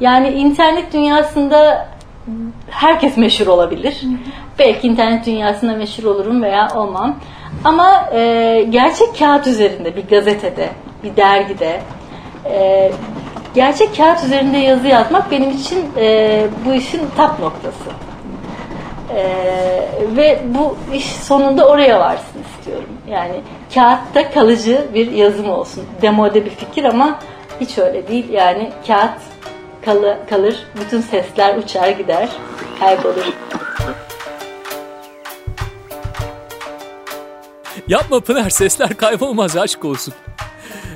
Yani 0.00 0.28
internet 0.28 0.92
dünyasında 0.92 1.88
herkes 2.70 3.16
meşhur 3.16 3.46
olabilir. 3.46 4.00
Belki 4.58 4.88
internet 4.88 5.26
dünyasında 5.26 5.72
meşhur 5.72 6.04
olurum 6.04 6.42
veya 6.42 6.68
olmam. 6.74 7.16
Ama 7.64 8.10
e, 8.12 8.66
gerçek 8.70 9.18
kağıt 9.18 9.46
üzerinde 9.46 9.96
bir 9.96 10.08
gazetede, 10.08 10.68
bir 11.04 11.16
dergide 11.16 11.80
e, 12.44 12.90
gerçek 13.54 13.96
kağıt 13.96 14.24
üzerinde 14.24 14.58
yazı 14.58 14.88
yazmak 14.88 15.30
benim 15.30 15.50
için 15.50 15.86
e, 15.96 16.46
bu 16.66 16.74
işin 16.74 17.00
tap 17.16 17.40
noktası. 17.40 17.90
E, 19.16 19.24
ve 20.16 20.40
bu 20.44 20.76
iş 20.94 21.06
sonunda 21.06 21.68
oraya 21.68 22.00
varsın 22.00 22.40
istiyorum. 22.50 22.88
Yani 23.10 23.34
kağıtta 23.74 24.30
kalıcı 24.30 24.88
bir 24.94 25.12
yazım 25.12 25.50
olsun. 25.50 25.84
Demode 26.02 26.44
bir 26.44 26.50
fikir 26.50 26.84
ama 26.84 27.18
hiç 27.60 27.78
öyle 27.78 28.08
değil. 28.08 28.28
Yani 28.32 28.70
kağıt 28.86 29.29
kalı, 29.84 30.18
kalır, 30.30 30.66
bütün 30.80 31.00
sesler 31.00 31.58
uçar 31.58 31.90
gider, 31.90 32.28
kaybolur. 32.80 33.26
Yapma 37.88 38.20
Pınar 38.20 38.50
sesler 38.50 38.96
kaybolmaz 38.96 39.56
aşk 39.56 39.84
olsun. 39.84 40.14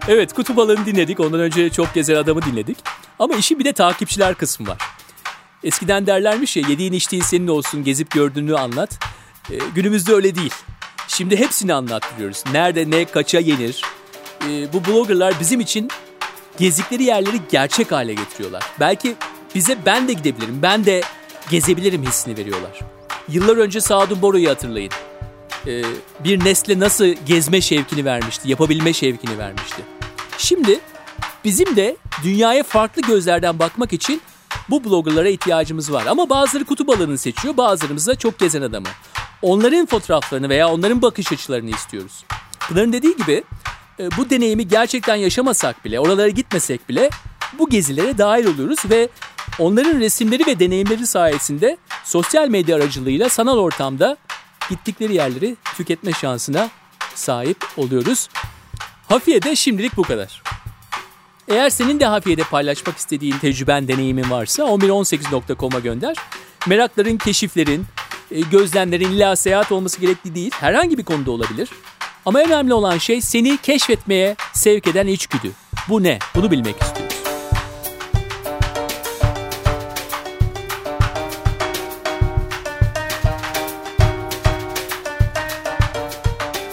Evet 0.08 0.32
kutu 0.32 0.56
balığını 0.56 0.86
dinledik. 0.86 1.20
Ondan 1.20 1.40
önce 1.40 1.70
çok 1.70 1.94
gezen 1.94 2.14
adamı 2.14 2.42
dinledik. 2.42 2.78
Ama 3.18 3.34
işin 3.34 3.58
bir 3.58 3.64
de 3.64 3.72
takipçiler 3.72 4.34
kısmı 4.34 4.68
var. 4.68 4.78
Eskiden 5.64 6.06
derlermiş 6.06 6.56
ya 6.56 6.62
yediğin 6.68 6.92
içtiğin 6.92 7.22
senin 7.22 7.48
olsun 7.48 7.84
gezip 7.84 8.10
gördüğünü 8.10 8.56
anlat. 8.56 8.98
Ee, 9.50 9.54
günümüzde 9.74 10.12
öyle 10.12 10.34
değil. 10.34 10.54
Şimdi 11.08 11.36
hepsini 11.36 11.74
anlattırıyoruz. 11.74 12.44
Nerede 12.52 12.90
ne 12.90 13.04
kaça 13.04 13.38
yenir. 13.38 13.82
Ee, 14.48 14.72
bu 14.72 14.84
bloggerlar 14.84 15.34
bizim 15.40 15.60
için 15.60 15.90
gezdikleri 16.58 17.02
yerleri 17.02 17.40
gerçek 17.50 17.92
hale 17.92 18.14
getiriyorlar. 18.14 18.62
Belki 18.80 19.16
bize 19.54 19.78
ben 19.86 20.08
de 20.08 20.12
gidebilirim, 20.12 20.62
ben 20.62 20.84
de 20.84 21.00
gezebilirim 21.50 22.02
hissini 22.02 22.36
veriyorlar. 22.36 22.80
Yıllar 23.28 23.56
önce 23.56 23.80
Sadun 23.80 24.22
Boro'yu 24.22 24.50
hatırlayın. 24.50 24.92
Ee, 25.66 25.82
bir 26.24 26.44
nesle 26.44 26.80
nasıl 26.80 27.06
gezme 27.26 27.60
şevkini 27.60 28.04
vermişti, 28.04 28.50
yapabilme 28.50 28.92
şevkini 28.92 29.38
vermişti. 29.38 29.82
Şimdi 30.38 30.80
bizim 31.44 31.76
de 31.76 31.96
dünyaya 32.22 32.62
farklı 32.62 33.02
gözlerden 33.02 33.58
bakmak 33.58 33.92
için 33.92 34.22
bu 34.70 34.84
bloggerlara 34.84 35.28
ihtiyacımız 35.28 35.92
var. 35.92 36.06
Ama 36.06 36.30
bazıları 36.30 36.64
kutu 36.64 36.86
balığını 36.86 37.18
seçiyor, 37.18 37.56
bazılarımız 37.56 38.06
da 38.06 38.14
çok 38.14 38.38
gezen 38.38 38.62
adamı. 38.62 38.88
Onların 39.42 39.86
fotoğraflarını 39.86 40.48
veya 40.48 40.68
onların 40.68 41.02
bakış 41.02 41.32
açılarını 41.32 41.70
istiyoruz. 41.70 42.24
Pınar'ın 42.68 42.92
dediği 42.92 43.16
gibi 43.16 43.44
bu 43.98 44.30
deneyimi 44.30 44.68
gerçekten 44.68 45.16
yaşamasak 45.16 45.84
bile, 45.84 46.00
oralara 46.00 46.28
gitmesek 46.28 46.88
bile 46.88 47.10
bu 47.58 47.70
gezilere 47.70 48.18
dahil 48.18 48.46
oluyoruz 48.46 48.78
ve 48.90 49.08
onların 49.58 50.00
resimleri 50.00 50.46
ve 50.46 50.58
deneyimleri 50.58 51.06
sayesinde 51.06 51.76
sosyal 52.04 52.48
medya 52.48 52.76
aracılığıyla 52.76 53.28
sanal 53.28 53.58
ortamda 53.58 54.16
gittikleri 54.70 55.14
yerleri 55.14 55.56
tüketme 55.76 56.12
şansına 56.12 56.70
sahip 57.14 57.64
oluyoruz. 57.76 58.28
Hafiye'de 59.08 59.56
şimdilik 59.56 59.96
bu 59.96 60.02
kadar. 60.02 60.42
Eğer 61.48 61.70
senin 61.70 62.00
de 62.00 62.06
Hafiye'de 62.06 62.42
paylaşmak 62.42 62.96
istediğin 62.96 63.38
tecrüben, 63.38 63.88
deneyimin 63.88 64.30
varsa 64.30 64.62
1118.com'a 64.62 65.78
gönder. 65.78 66.16
Merakların, 66.66 67.16
keşiflerin, 67.16 67.86
e, 68.30 68.40
gözlemlerin 68.40 69.10
illa 69.10 69.36
seyahat 69.36 69.72
olması 69.72 70.00
gerekli 70.00 70.34
değil. 70.34 70.50
Herhangi 70.60 70.98
bir 70.98 71.04
konuda 71.04 71.30
olabilir. 71.30 71.68
Ama 72.26 72.40
önemli 72.40 72.74
olan 72.74 72.98
şey 72.98 73.20
seni 73.20 73.56
keşfetmeye 73.56 74.36
sevk 74.52 74.86
eden 74.86 75.06
içgüdü. 75.06 75.52
Bu 75.88 76.02
ne? 76.02 76.18
Bunu 76.34 76.50
bilmek 76.50 76.82
istiyoruz. 76.82 77.14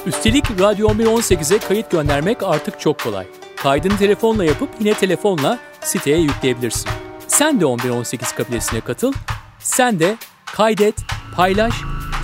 Üstelik 0.06 0.46
Radyo 0.60 0.90
1118'e 0.90 1.58
kayıt 1.58 1.92
göndermek 1.92 2.44
artık 2.44 2.80
çok 2.80 3.00
kolay. 3.00 3.28
Kaydını 3.56 3.98
telefonla 3.98 4.46
yapıp 4.46 4.70
yine 4.80 4.94
telefonla 4.94 5.60
siteye 5.82 6.18
yükleyebilirsin. 6.18 6.90
Sen 7.28 7.62
de 7.62 7.66
1118 7.66 8.32
kabilesine 8.32 8.82
katıl. 8.82 9.14
Sen 9.60 10.00
de 10.00 10.18
kaydet, 10.46 10.96
paylaş, 11.36 11.74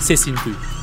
sesini 0.00 0.34
duy. 0.44 0.77